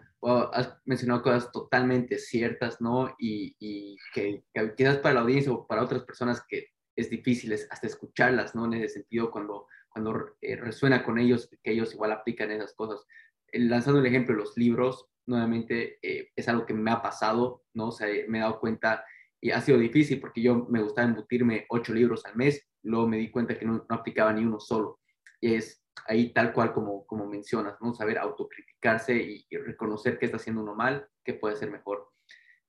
[0.54, 3.16] has mencionado cosas totalmente ciertas, ¿no?
[3.20, 4.44] Y, y que,
[4.76, 8.66] quizás para la audiencia o para otras personas que es difícil hasta escucharlas, ¿no?
[8.66, 13.06] En ese sentido, cuando, cuando eh, resuena con ellos, que ellos igual aplican esas cosas.
[13.54, 17.88] lanzando el ejemplo los libros, nuevamente eh, es algo que me ha pasado, ¿no?
[17.88, 19.06] O sea, me he dado cuenta
[19.42, 23.18] y ha sido difícil porque yo me gustaba embutirme ocho libros al mes, luego me
[23.18, 25.00] di cuenta que no, no aplicaba ni uno solo.
[25.40, 27.94] Y es ahí tal cual como, como mencionas, ¿no?
[27.94, 32.10] Saber autocriticarse y, reconocer que está haciendo uno mal, que puede ser mejor.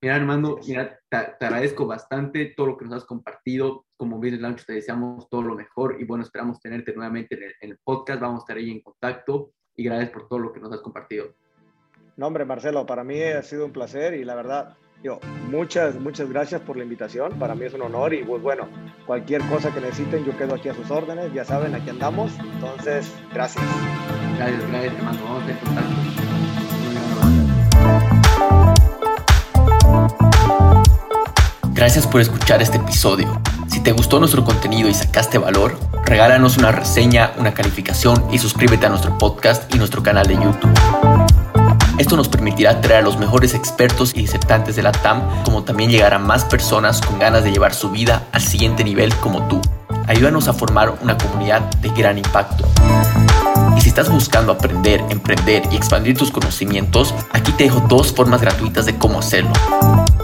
[0.02, 3.86] Mira, Armando, mira, te, agradezco bastante todo lo que nos has compartido.
[3.96, 7.54] Como Business Launch te deseamos todo lo mejor y bueno, esperamos tenerte nuevamente en el,
[7.60, 8.20] en el podcast.
[8.20, 11.34] Vamos a estar ahí en contacto y gracias por todo lo que nos has compartido.
[12.16, 15.20] No, hombre, Marcelo, para mí ha sido un placer y la verdad, yo,
[15.50, 17.38] muchas, muchas gracias por la invitación.
[17.38, 18.68] Para mí es un honor y pues bueno,
[19.06, 21.32] cualquier cosa que necesiten, yo quedo aquí a sus órdenes.
[21.34, 22.32] Ya saben, aquí andamos.
[22.54, 23.64] Entonces, gracias.
[24.38, 25.18] Gracias, gracias, hermano.
[25.24, 26.35] Vamos a
[31.76, 33.38] Gracias por escuchar este episodio.
[33.68, 38.86] Si te gustó nuestro contenido y sacaste valor, regálanos una reseña, una calificación y suscríbete
[38.86, 40.72] a nuestro podcast y nuestro canal de YouTube.
[41.98, 45.90] Esto nos permitirá traer a los mejores expertos y disertantes de la TAM, como también
[45.90, 49.60] llegar a más personas con ganas de llevar su vida al siguiente nivel como tú.
[50.06, 52.66] Ayúdanos a formar una comunidad de gran impacto.
[53.76, 58.40] Y si estás buscando aprender, emprender y expandir tus conocimientos, aquí te dejo dos formas
[58.40, 59.52] gratuitas de cómo hacerlo.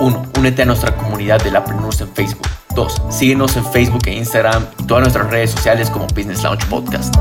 [0.01, 0.23] 1.
[0.39, 2.47] Únete a nuestra comunidad de Lapreneurs en Facebook.
[2.75, 3.03] 2.
[3.11, 7.15] Síguenos en Facebook e Instagram y todas nuestras redes sociales como Business Launch Podcast.